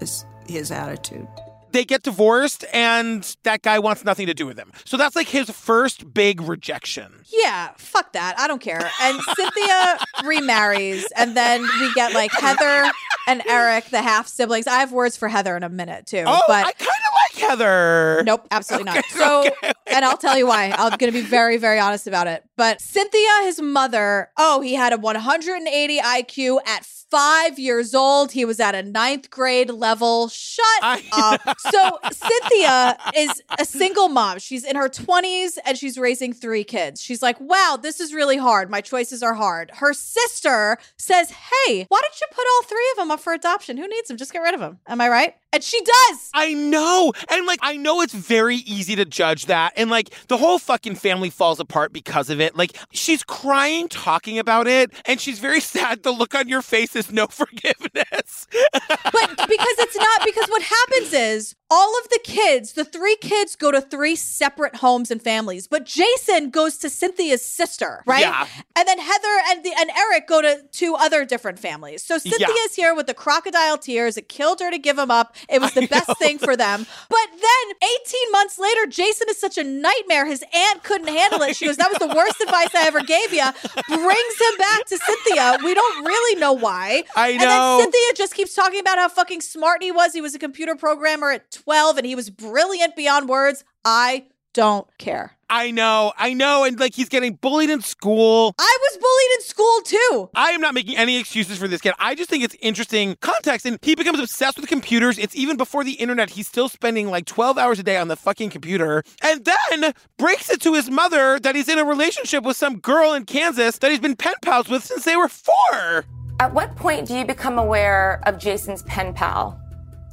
[0.00, 1.28] It's his attitude.
[1.72, 4.72] They get divorced, and that guy wants nothing to do with him.
[4.84, 7.12] So that's like his first big rejection.
[7.32, 8.34] Yeah, fuck that.
[8.38, 8.90] I don't care.
[9.00, 12.90] And Cynthia remarries, and then we get like Heather
[13.28, 14.66] and Eric, the half siblings.
[14.66, 16.24] I have words for Heather in a minute too.
[16.26, 18.22] Oh, but I kind of like Heather.
[18.24, 19.04] Nope, absolutely not.
[19.04, 19.48] So,
[19.90, 20.74] and I'll tell you why.
[20.76, 22.44] I'm going to be very, very honest about it.
[22.56, 28.32] But Cynthia, his mother, oh, he had a 180 IQ at five years old.
[28.32, 30.28] He was at a ninth grade level.
[30.28, 30.64] Shut
[31.12, 31.40] up.
[31.58, 34.38] So, Cynthia is a single mom.
[34.38, 37.02] She's in her 20s and she's raising three kids.
[37.02, 38.70] She's like, wow, this is really hard.
[38.70, 39.70] My choices are hard.
[39.74, 43.76] Her sister says, hey, why don't you put all three of them up for adoption?
[43.76, 44.16] Who needs them?
[44.16, 44.78] Just get rid of them.
[44.86, 45.34] Am I right?
[45.52, 46.30] And she does.
[46.32, 47.12] I know.
[47.28, 49.72] And like, I know it's very easy to judge that.
[49.80, 52.56] And like, the whole fucking family falls apart because of it.
[52.56, 54.92] Like, she's crying talking about it.
[55.06, 56.02] And she's very sad.
[56.02, 58.46] The look on your face is no forgiveness.
[58.72, 63.54] but because it's not because what happens is all of the kids, the three kids
[63.54, 68.22] go to three separate homes and families, but Jason goes to Cynthia's sister, right?
[68.22, 68.46] Yeah.
[68.76, 72.02] And then Heather and the, and Eric go to two other different families.
[72.02, 74.16] So Cynthia's here with the crocodile tears.
[74.16, 75.36] It killed her to give him up.
[75.48, 76.86] It was the best thing for them.
[77.08, 80.26] But then 18 months later, Jason is such a nightmare.
[80.26, 81.56] His aunt couldn't handle it.
[81.56, 83.44] She goes, "That was the worst advice I ever gave you."
[83.88, 85.58] Brings him back to Cynthia.
[85.64, 87.04] We don't really know why.
[87.16, 87.46] I And know.
[87.78, 90.12] then Cynthia just keeps talking about how fucking smart he was.
[90.12, 93.64] He was a computer programmer at 12 and he was brilliant beyond words.
[93.84, 95.36] I don't care.
[95.50, 96.12] I know.
[96.16, 96.62] I know.
[96.62, 98.54] And like, he's getting bullied in school.
[98.56, 100.30] I was bullied in school too.
[100.36, 101.92] I am not making any excuses for this kid.
[101.98, 103.66] I just think it's interesting context.
[103.66, 105.18] And he becomes obsessed with computers.
[105.18, 106.30] It's even before the internet.
[106.30, 109.02] He's still spending like 12 hours a day on the fucking computer.
[109.22, 113.12] And then breaks it to his mother that he's in a relationship with some girl
[113.12, 116.04] in Kansas that he's been pen pals with since they were four.
[116.38, 119.60] At what point do you become aware of Jason's pen pal?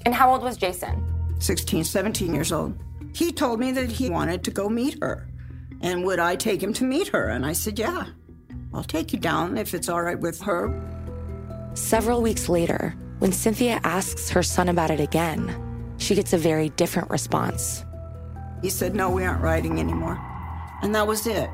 [0.03, 1.03] And how old was Jason?
[1.39, 2.75] 16, 17 years old.
[3.17, 5.27] He told me that he wanted to go meet her.
[5.81, 7.29] And would I take him to meet her?
[7.29, 8.05] And I said, Yeah,
[8.71, 10.69] I'll take you down if it's all right with her.
[11.73, 16.69] Several weeks later, when Cynthia asks her son about it again, she gets a very
[16.69, 17.83] different response.
[18.61, 20.19] He said, No, we aren't riding anymore.
[20.83, 21.49] And that was it.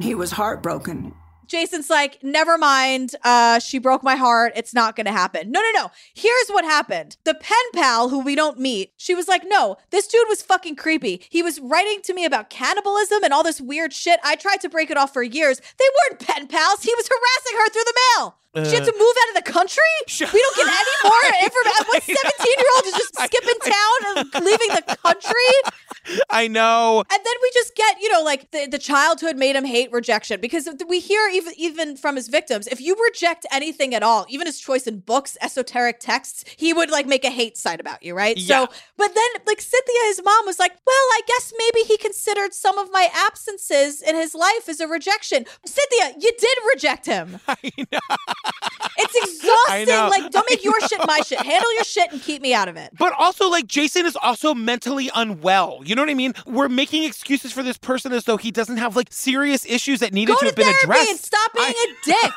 [0.00, 1.14] He was heartbroken.
[1.46, 3.14] Jason's like, never mind.
[3.22, 4.52] Uh, she broke my heart.
[4.56, 5.50] It's not going to happen.
[5.50, 5.90] No, no, no.
[6.14, 7.16] Here's what happened.
[7.24, 10.76] The pen pal who we don't meet, she was like, no, this dude was fucking
[10.76, 11.22] creepy.
[11.28, 14.20] He was writing to me about cannibalism and all this weird shit.
[14.24, 15.60] I tried to break it off for years.
[15.60, 16.82] They weren't pen pals.
[16.82, 18.36] He was harassing her through the mail.
[18.54, 18.98] She had to Uh.
[18.98, 19.82] move out of the country.
[20.08, 21.86] we don't get any more information.
[21.88, 26.20] What 17 year old is just skipping town and leaving the country?
[26.30, 26.98] I know.
[27.10, 30.40] And then we just get, you know, like the, the childhood made him hate rejection
[30.40, 34.46] because we hear even even from his victims, if you reject anything at all, even
[34.46, 38.14] his choice in books, esoteric texts, he would like make a hate site about you,
[38.14, 38.36] right?
[38.36, 38.66] Yeah.
[38.66, 42.52] So, but then like Cynthia, his mom was like, well, I guess maybe he considered
[42.52, 45.44] some of my absences in his life as a rejection.
[45.64, 47.38] Cynthia, you did reject him.
[47.48, 47.98] I know.
[48.98, 49.88] exhausting.
[49.88, 51.40] Like, don't make your shit my shit.
[51.40, 52.90] Handle your shit and keep me out of it.
[52.98, 55.80] But also, like, Jason is also mentally unwell.
[55.84, 56.34] You know what I mean?
[56.46, 60.12] We're making excuses for this person as though he doesn't have, like, serious issues that
[60.12, 61.10] needed Go to to have been addressed.
[61.10, 62.32] and stop being a dick.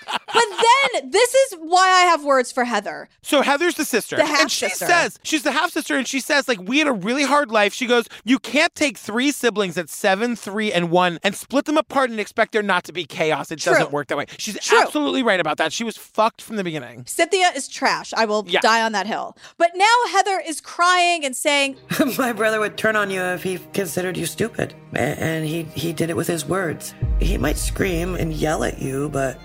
[0.11, 0.43] but
[0.91, 3.09] then this is why I have words for Heather.
[3.21, 4.15] So Heather's the sister.
[4.17, 6.91] The and she says, she's the half sister, and she says, like, we had a
[6.93, 7.73] really hard life.
[7.73, 11.77] She goes, You can't take three siblings at seven, three, and one and split them
[11.77, 13.51] apart and expect there not to be chaos.
[13.51, 13.73] It True.
[13.73, 14.25] doesn't work that way.
[14.37, 14.81] She's True.
[14.81, 15.73] absolutely right about that.
[15.73, 17.05] She was fucked from the beginning.
[17.07, 18.13] Cynthia is trash.
[18.15, 18.59] I will Yeah.
[18.61, 19.37] die on that hill.
[19.57, 21.77] But now Heather is crying and saying,
[22.17, 24.73] My brother would turn on you if he considered you stupid.
[24.93, 26.93] And he, he did it with his words.
[27.19, 29.39] He might scream and yell at you, but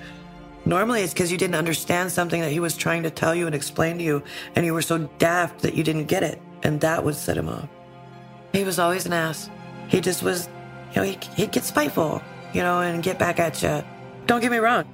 [0.66, 3.54] normally it's because you didn't understand something that he was trying to tell you and
[3.54, 4.22] explain to you,
[4.54, 6.40] and you were so daft that you didn't get it.
[6.62, 7.68] And that would set him off.
[8.52, 9.48] He was always an ass.
[9.88, 10.48] He just was,
[10.90, 13.84] you know, he, he'd get spiteful, you know, and get back at you.
[14.26, 14.84] Don't get me wrong.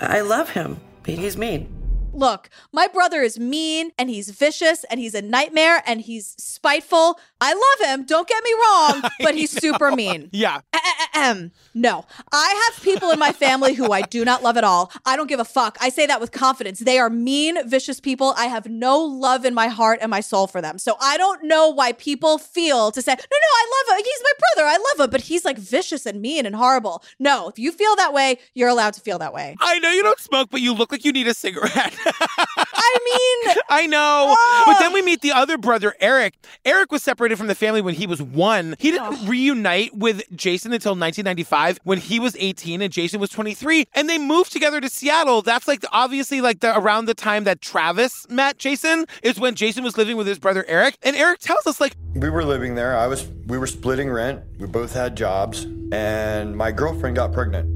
[0.00, 0.80] I love him.
[1.02, 1.68] But he's mean.
[2.14, 7.18] Look, my brother is mean and he's vicious and he's a nightmare and he's spiteful.
[7.46, 10.30] I love him, don't get me wrong, but he's super mean.
[10.32, 10.60] Yeah.
[10.72, 10.76] A-
[11.18, 11.52] a- Ahem.
[11.74, 14.92] No, I have people in my family who I do not love at all.
[15.06, 15.76] I don't give a fuck.
[15.80, 16.78] I say that with confidence.
[16.80, 18.34] They are mean, vicious people.
[18.36, 20.78] I have no love in my heart and my soul for them.
[20.78, 24.04] So I don't know why people feel to say, no, no, I love him.
[24.04, 24.68] He's my brother.
[24.68, 25.10] I love him.
[25.10, 27.02] But he's like vicious and mean and horrible.
[27.18, 29.56] No, if you feel that way, you're allowed to feel that way.
[29.60, 31.94] I know you don't smoke, but you look like you need a cigarette.
[32.06, 32.98] I
[33.46, 34.34] mean, I know.
[34.66, 36.34] But then we meet the other brother, Eric.
[36.64, 38.76] Eric was separated from the family when he was one.
[38.78, 43.86] He didn't reunite with Jason until 1995 when he was 18 and Jason was 23.
[43.94, 45.42] And they moved together to Seattle.
[45.42, 49.54] That's like the, obviously like the around the time that Travis met Jason is when
[49.54, 50.96] Jason was living with his brother Eric.
[51.02, 52.96] And Eric tells us like We were living there.
[52.96, 54.42] I was we were splitting rent.
[54.58, 57.70] We both had jobs and my girlfriend got pregnant.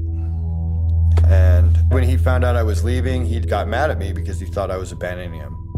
[1.25, 4.45] And when he found out I was leaving, he got mad at me because he
[4.45, 5.68] thought I was abandoning him.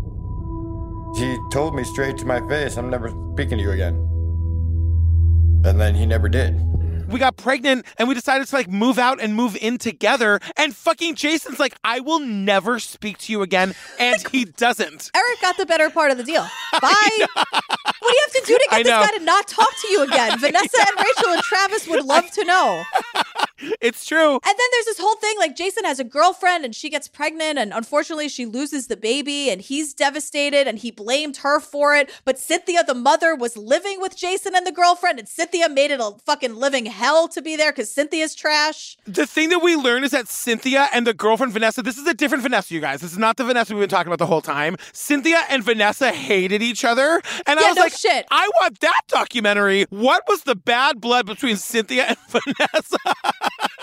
[1.16, 3.96] He told me straight to my face, I'm never speaking to you again.
[5.66, 6.56] And then he never did.
[7.12, 10.40] we got pregnant and we decided to like move out and move in together.
[10.58, 13.76] And fucking Jason's like, I will never speak to you again.
[14.00, 15.12] And he doesn't.
[15.16, 16.42] Eric got the better part of the deal.
[16.82, 17.26] Bye.
[17.36, 17.48] what
[18.02, 19.02] do you have to do to I get this know.
[19.02, 20.40] guy to not talk to you again?
[20.40, 22.84] Vanessa and Rachel and Travis would love to know.
[23.80, 24.34] It's true.
[24.34, 27.60] And then there's this whole thing like Jason has a girlfriend and she gets pregnant
[27.60, 32.10] and unfortunately she loses the baby and he's devastated and he blamed her for it.
[32.26, 36.00] But Cynthia, the mother, was living with Jason and the girlfriend and Cynthia made it
[36.00, 38.98] a fucking living hell to be there because Cynthia's trash.
[39.06, 42.14] The thing that we learn is that Cynthia and the girlfriend Vanessa, this is a
[42.14, 43.02] different Vanessa, you guys.
[43.02, 44.78] This is not the Vanessa we've been talking about the whole time.
[44.94, 47.22] Cynthia and Vanessa hated each other.
[47.46, 48.26] And I was no like, shit.
[48.32, 49.86] I want that documentary.
[49.90, 52.98] What was the bad blood between Cynthia and Vanessa?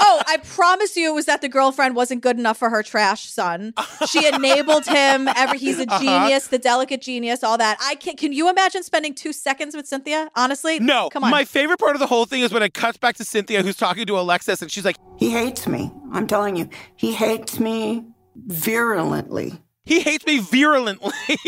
[0.00, 3.30] Oh, I promise you it was that the girlfriend wasn't good enough for her trash
[3.30, 3.74] son.
[4.08, 5.28] She enabled him.
[5.28, 5.98] Every he's a Uh-huh.
[6.00, 7.78] genius, the delicate genius, all that.
[7.80, 10.30] I can can you imagine spending two seconds with Cynthia?
[10.36, 10.78] Honestly?
[10.80, 11.08] No.
[11.10, 11.30] Come on.
[11.30, 13.76] My favorite part of the whole thing is when it cuts back to Cynthia, who's
[13.76, 15.90] talking to Alexis, and she's like, He hates me.
[16.12, 18.04] I'm telling you, he hates me
[18.36, 19.60] virulently.
[19.88, 21.12] He hates me virulently.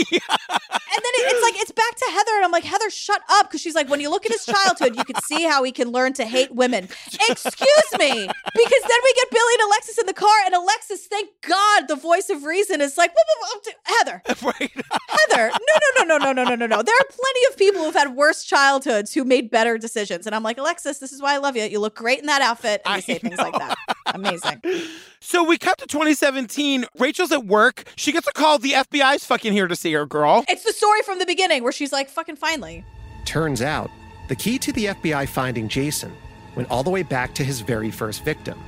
[0.92, 3.48] And then it, it's like it's back to Heather, and I'm like, Heather, shut up,
[3.48, 5.92] because she's like, when you look at his childhood, you can see how he can
[5.92, 6.88] learn to hate women.
[7.28, 11.30] Excuse me, because then we get Billy and Alexis in the car, and Alexis, thank
[11.42, 16.18] God, the voice of reason is like, "Whoa, whoa, whoa, Heather, Heather, no, no, no,
[16.18, 16.82] no, no, no, no, no, no.
[16.82, 20.42] There are plenty of people who've had worse childhoods who made better decisions, and I'm
[20.42, 21.62] like, Alexis, this is why I love you.
[21.62, 23.76] You look great in that outfit, and you say things like that.
[24.06, 24.60] Amazing.
[25.22, 26.86] So we cut to 2017.
[26.98, 27.84] Rachel's at work.
[27.96, 28.58] She gets a call.
[28.58, 30.44] The FBI's fucking here to see her, girl.
[30.48, 32.84] It's the story from the beginning where she's like, fucking finally.
[33.24, 33.90] Turns out,
[34.28, 36.12] the key to the FBI finding Jason
[36.54, 38.58] went all the way back to his very first victim,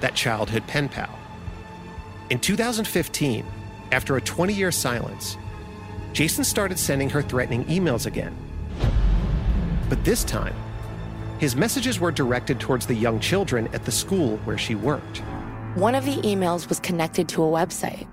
[0.00, 1.18] that childhood pen pal.
[2.30, 3.44] In 2015,
[3.92, 5.36] after a 20 year silence,
[6.12, 8.36] Jason started sending her threatening emails again.
[9.88, 10.54] But this time,
[11.38, 15.18] his messages were directed towards the young children at the school where she worked.
[15.74, 18.06] One of the emails was connected to a website.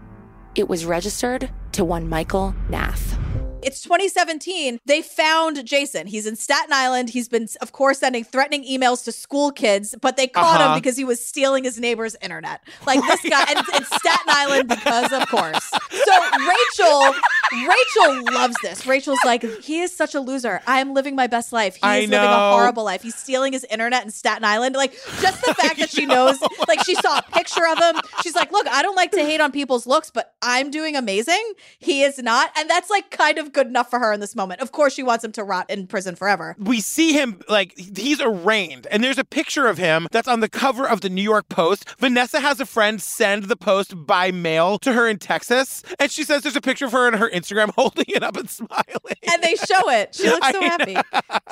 [0.53, 3.17] It was registered to one Michael Nath.
[3.63, 4.79] It's 2017.
[4.85, 6.07] They found Jason.
[6.07, 7.09] He's in Staten Island.
[7.11, 10.73] He's been, of course, sending threatening emails to school kids, but they caught Uh-huh.
[10.73, 12.61] him because he was stealing his neighbor's internet.
[12.87, 15.69] Like this guy, and it's Staten Island because, of course.
[15.69, 17.13] So Rachel,
[17.53, 18.85] Rachel loves this.
[18.87, 20.61] Rachel's like, he is such a loser.
[20.65, 21.75] I'm living my best life.
[21.75, 23.03] He I is living a horrible life.
[23.03, 24.75] He's stealing his internet in Staten Island.
[24.75, 28.01] Like just the fact that she knows, like she saw a picture of him.
[28.23, 31.53] She's like, look, I don't like to hate on people's looks, but I'm doing amazing.
[31.79, 34.61] He is not, and that's like kind of good enough for her in this moment.
[34.61, 36.55] Of course, she wants him to rot in prison forever.
[36.59, 40.49] we see him like he's arraigned and there's a picture of him that's on the
[40.49, 44.77] cover of the new york post vanessa has a friend send the post by mail
[44.79, 47.69] to her in texas and she says there's a picture of her on her instagram
[47.75, 50.15] holding it up and smiling And they show it.
[50.15, 50.95] She looks so happy.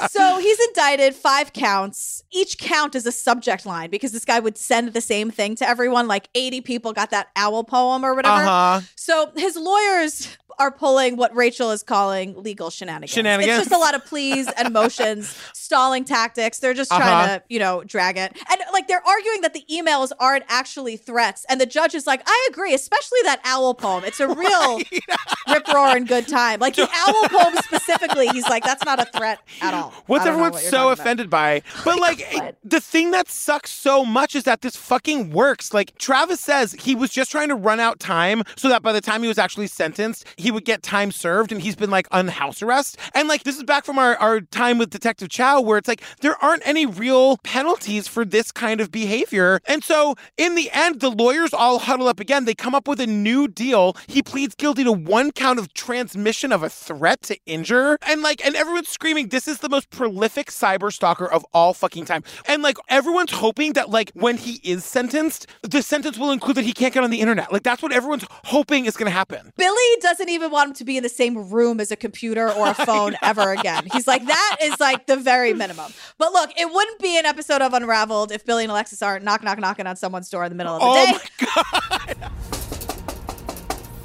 [0.10, 2.24] So he's indicted, five counts.
[2.32, 5.68] Each count is a subject line because this guy would send the same thing to
[5.68, 6.08] everyone.
[6.08, 8.44] Like 80 people got that owl poem or whatever.
[8.44, 8.82] Uh-huh.
[8.96, 13.12] So his lawyers are pulling what Rachel is calling legal shenanigans.
[13.12, 13.60] Shenanigans.
[13.60, 16.60] It's just a lot of pleas and motions, stalling tactics.
[16.60, 17.38] They're just trying Uh-huh.
[17.40, 18.38] to, you know, drag it.
[18.50, 21.46] And like they're arguing that the emails aren't actually threats.
[21.50, 24.04] And the judge is like, I agree, especially that owl poem.
[24.06, 24.80] It's a real
[25.50, 26.60] rip roaring good time.
[26.60, 29.94] Like the owl poem specifically, he's like, that's not a threat at all.
[30.08, 31.00] What's I don't know everyone what so talking about.
[31.00, 31.62] offended by?
[31.86, 35.74] But like the thing that sucks so much is that this fucking works.
[35.74, 39.02] Like Travis says he was just trying to run out time so that by the
[39.02, 42.28] time he was actually sentenced, he would get time served and he's been like on
[42.28, 42.98] house arrest.
[43.14, 46.02] And like this is back from our, our time with Detective Chow, where it's like
[46.22, 49.60] there aren't any real penalties for this kind of behavior.
[49.66, 52.46] And so in the end, the lawyers all huddle up again.
[52.46, 53.96] They come up with a new deal.
[54.08, 57.98] He pleads guilty to one count of transmission of a threat to injure.
[58.08, 62.06] And like, and everyone's screaming, this is the most prolific cyber stalker of all fucking
[62.06, 62.24] time.
[62.48, 66.66] And like everyone's hoping that like when he is sentenced, the sentence will include that
[66.66, 67.52] he can't get on the internet.
[67.52, 69.52] Like that's what everyone's hoping is going to happen.
[69.58, 72.68] Billy doesn't even want him to be in the same room as a computer or
[72.70, 73.88] a phone ever again.
[73.92, 75.92] He's like, that is like the very minimum.
[76.18, 79.44] But look, it wouldn't be an episode of Unraveled if Billy and Alexis aren't knock,
[79.44, 82.06] knock, knocking on someone's door in the middle of the Oh day.
[82.12, 82.32] my God.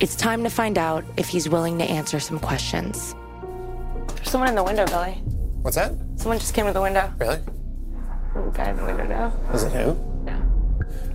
[0.00, 3.14] It's time to find out if he's willing to answer some questions.
[4.16, 5.12] There's someone in the window, Billy.
[5.62, 5.92] What's that?
[6.16, 7.12] Someone just came to the window.
[7.18, 7.38] Really?
[8.34, 9.32] The guy in the window now.
[9.52, 9.98] Is it him?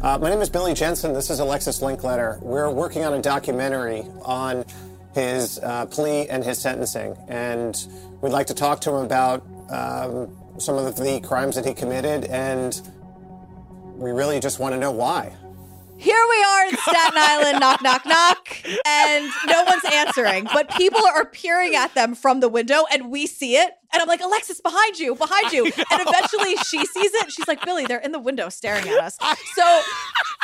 [0.01, 1.11] Uh, my name is Billy Jensen.
[1.11, 2.41] This is Alexis Linkletter.
[2.41, 4.63] We're working on a documentary on
[5.13, 7.87] his uh, plea and his sentencing, and
[8.21, 12.25] we'd like to talk to him about um, some of the crimes that he committed,
[12.25, 12.81] and
[13.95, 15.33] we really just want to know why.
[15.97, 20.45] Here we are in Staten Island, knock, knock, knock, and no one's answering.
[20.45, 23.73] But people are peering at them from the window, and we see it.
[23.91, 25.65] And I'm like, Alexis, behind you, behind you.
[25.65, 25.73] And
[26.07, 27.31] eventually she sees it.
[27.31, 29.17] She's like, Billy, they're in the window staring at us.
[29.55, 29.81] So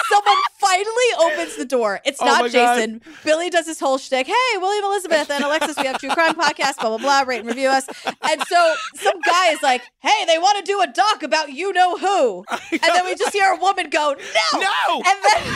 [0.09, 0.87] someone finally
[1.19, 1.99] opens the door.
[2.05, 2.51] It's Oh not God.
[2.51, 3.01] Jason.
[3.23, 4.27] Billy does his whole shtick.
[4.27, 7.47] Hey, William Elizabeth and Alexis, we have True Crime Podcast, blah, blah, blah, rate and
[7.47, 7.85] review us.
[8.05, 11.71] And so some guy is like, hey, they want to do a doc about you
[11.73, 12.45] know who.
[12.71, 14.15] And then we just hear a woman go,
[14.53, 14.59] no.
[14.59, 15.01] No.
[15.05, 15.53] And then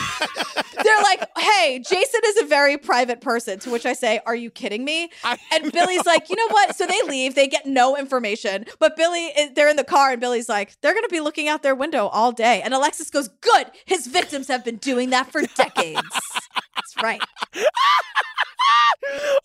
[0.83, 3.59] they're like, hey, Jason is a very private person.
[3.59, 5.09] To which I say, are you kidding me?
[5.51, 6.75] And Billy's like, you know what?
[6.75, 7.35] So they leave.
[7.35, 8.65] They get no information.
[8.80, 11.47] But Billy, is- they're in the car, and Billy's like, they're going to be looking
[11.47, 12.61] out their window all day.
[12.61, 13.67] And Alexis goes, good.
[13.86, 16.01] His victims have been doing that for decades.
[16.80, 17.21] That's right.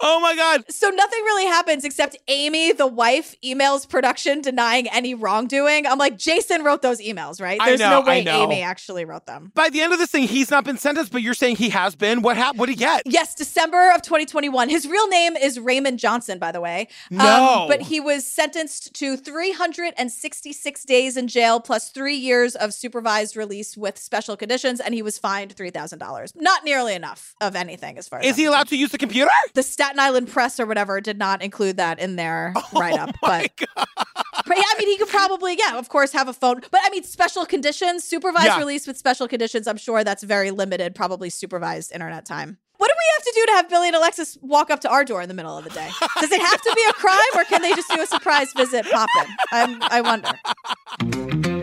[0.01, 0.65] Oh my God.
[0.69, 5.87] So nothing really happens except Amy, the wife, emails production denying any wrongdoing.
[5.87, 7.59] I'm like, Jason wrote those emails, right?
[7.61, 8.43] I There's know, no way I know.
[8.43, 9.53] Amy actually wrote them.
[9.55, 11.95] By the end of this thing, he's not been sentenced, but you're saying he has
[11.95, 12.21] been.
[12.21, 12.59] What happened?
[12.61, 13.03] What did he get?
[13.07, 14.69] Yes, December of 2021.
[14.69, 16.89] His real name is Raymond Johnson, by the way.
[17.13, 17.67] Um, No.
[17.69, 23.77] but he was sentenced to 366 days in jail plus three years of supervised release
[23.77, 26.33] with special conditions, and he was fined $3,000.
[26.37, 29.31] Not nearly enough of anything as far as Is he allowed to use the computer?
[29.55, 33.15] the Staten Island Press or whatever did not include that in their Oh write up.
[33.21, 36.61] But, but yeah, I mean, he could probably, yeah, of course, have a phone.
[36.71, 38.59] But I mean, special conditions, supervised Yeah.
[38.59, 39.67] release with special conditions.
[39.67, 42.59] I'm sure that's very limited, probably supervised internet time.
[42.77, 45.05] What do we have to do to have Billy and Alexis walk up to our
[45.05, 45.89] door in the middle of the day?
[46.21, 48.85] Does it have to be a crime, or can they just do a surprise visit
[48.91, 49.37] pop in?
[49.53, 51.54] I'm, I wonder.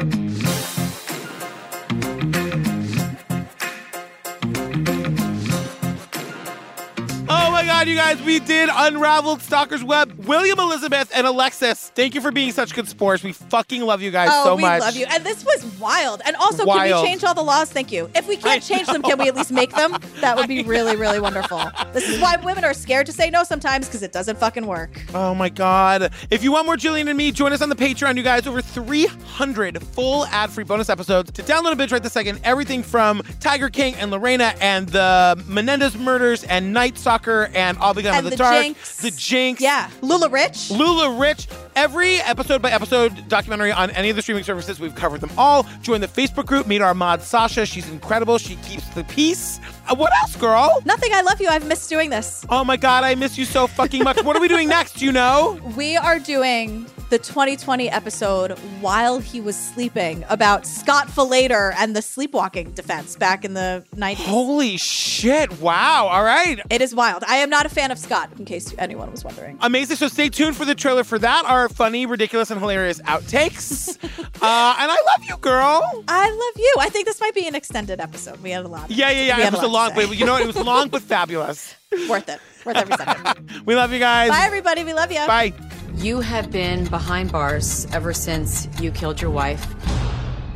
[7.62, 10.26] My God, you guys, we did Unraveled Stalker's Web.
[10.26, 13.22] William Elizabeth and Alexis, thank you for being such good sports.
[13.22, 14.82] We fucking love you guys oh, so we much.
[14.82, 15.06] love you.
[15.08, 16.24] And this was wild.
[16.26, 17.72] And also, can we change all the laws?
[17.72, 18.10] Thank you.
[18.16, 19.96] If we can't change them, can we at least make them?
[20.22, 21.62] That would be really, really wonderful.
[21.94, 25.00] This is why women are scared to say no sometimes because it doesn't fucking work.
[25.14, 26.12] Oh my God.
[26.32, 28.48] If you want more Gillian and me, join us on the Patreon, you guys.
[28.48, 32.40] Over 300 full ad free bonus episodes to download a bitch right this second.
[32.44, 37.94] Everything from Tiger King and Lorena and the Menendez murders and Night Stalker and I'll
[37.94, 38.62] Be Gone And the, the Dark.
[38.64, 38.98] Jinx.
[38.98, 39.62] The Jinx.
[39.62, 39.90] Yeah.
[40.02, 40.76] LuLaRich.
[40.76, 41.48] Lula Rich.
[41.76, 45.66] Every episode by episode documentary on any of the streaming services, we've covered them all.
[45.82, 47.66] Join the Facebook group, meet our mod Sasha.
[47.66, 48.38] She's incredible.
[48.38, 49.60] She keeps the peace.
[49.90, 50.82] Uh, what else, girl?
[50.86, 51.12] Nothing.
[51.14, 51.48] I love you.
[51.48, 52.46] I've missed doing this.
[52.50, 54.22] Oh my God, I miss you so fucking much.
[54.24, 54.98] what are we doing next?
[54.98, 55.60] Do you know?
[55.78, 62.02] We are doing the 2020 episode while he was sleeping about Scott Falater and the
[62.02, 64.16] sleepwalking defense back in the 90s.
[64.16, 65.60] Holy shit.
[65.60, 66.08] Wow.
[66.08, 66.62] All right.
[66.70, 67.26] It is wild.
[67.28, 69.58] I am not a fan of Scott, in case anyone was wondering.
[69.60, 69.98] Amazing.
[69.98, 71.44] So stay tuned for the trailer for that.
[71.44, 74.02] Our funny, ridiculous, and hilarious outtakes.
[74.04, 76.04] uh, and I love you, girl.
[76.08, 76.76] I love you.
[76.80, 78.42] I think this might be an extended episode.
[78.42, 78.90] We had a lot.
[78.90, 79.48] Yeah, yeah, yeah.
[79.48, 80.44] It was a long, but you know what?
[80.44, 81.76] It was long but fabulous.
[82.08, 82.40] Worth it.
[82.66, 83.62] Worth every second.
[83.66, 84.30] We love you guys.
[84.30, 84.86] Bye, everybody.
[84.86, 85.20] We love you.
[85.28, 85.52] Bye.
[85.96, 89.68] You have been behind bars ever since you killed your wife.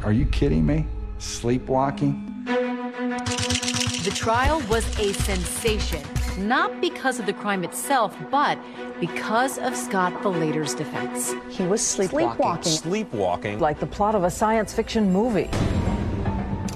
[0.03, 0.87] Are you kidding me?
[1.19, 2.43] Sleepwalking?
[2.45, 6.01] The trial was a sensation,
[6.37, 8.57] not because of the crime itself, but
[8.99, 11.33] because of Scott Falater's defense.
[11.49, 12.29] He was sleepwalking.
[12.29, 12.71] sleepwalking.
[12.71, 13.59] Sleepwalking.
[13.59, 15.49] Like the plot of a science fiction movie.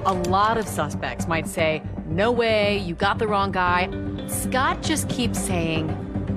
[0.06, 3.90] A lot of suspects might say, No way, you got the wrong guy.
[4.28, 5.90] Scott just keeps saying,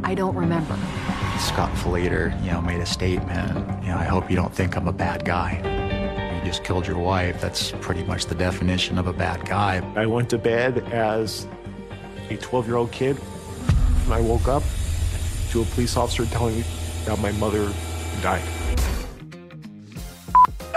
[0.04, 0.78] I don't remember.
[1.42, 3.82] Scott Falater, you know, made a statement.
[3.82, 5.58] You know, I hope you don't think I'm a bad guy.
[6.38, 7.40] You just killed your wife.
[7.40, 9.82] That's pretty much the definition of a bad guy.
[9.96, 11.48] I went to bed as
[12.30, 13.18] a 12 year old kid
[14.04, 14.62] and I woke up
[15.50, 16.64] to a police officer telling me
[17.06, 17.72] that my mother
[18.22, 18.48] died.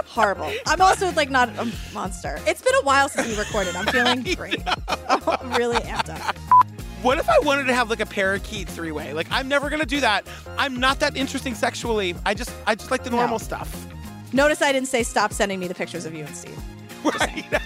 [0.04, 0.50] Horrible.
[0.66, 2.40] I'm also like not a monster.
[2.46, 3.76] It's been a while since we recorded.
[3.76, 4.62] I'm feeling great.
[5.08, 6.36] I'm really amped up.
[7.02, 9.12] What if I wanted to have like a parakeet three way?
[9.12, 10.26] Like I'm never gonna do that.
[10.58, 12.14] I'm not that interesting sexually.
[12.24, 13.86] I just I just like the normal stuff.
[14.32, 16.58] Notice I didn't say stop sending me the pictures of you and Steve.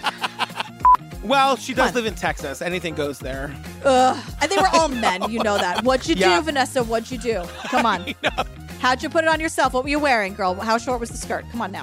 [1.22, 2.62] Well, she does live in Texas.
[2.62, 3.54] Anything goes there.
[3.84, 4.18] Ugh.
[4.40, 5.30] And they were all men.
[5.30, 5.84] You know that.
[5.84, 6.38] What'd you Yeah.
[6.38, 6.82] do, Vanessa?
[6.82, 7.44] What'd you do?
[7.64, 8.14] Come on.
[8.80, 9.74] How'd you put it on yourself?
[9.74, 10.54] What were you wearing, girl?
[10.54, 11.44] How short was the skirt?
[11.52, 11.82] Come on now.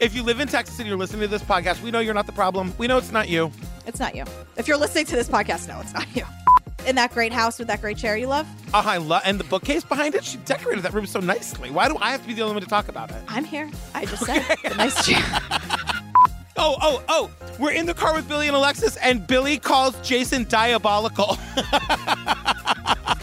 [0.00, 2.26] If you live in Texas and you're listening to this podcast, we know you're not
[2.26, 2.72] the problem.
[2.78, 3.52] We know it's not you.
[3.86, 4.24] It's not you.
[4.56, 6.24] If you're listening to this podcast, no, it's not you.
[6.86, 8.46] In that great house with that great chair you love?
[8.74, 10.24] Uh, I love and the bookcase behind it.
[10.24, 11.70] She decorated that room so nicely.
[11.70, 13.16] Why do I have to be the only one to talk about it?
[13.28, 13.70] I'm here.
[13.94, 15.22] I just said the nice chair.
[16.64, 17.30] Oh, oh, oh!
[17.58, 21.34] We're in the car with Billy and Alexis, and Billy calls Jason diabolical.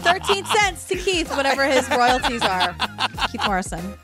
[0.00, 2.74] 13 cents to Keith, whatever his royalties are.
[3.30, 3.94] Keith Morrison.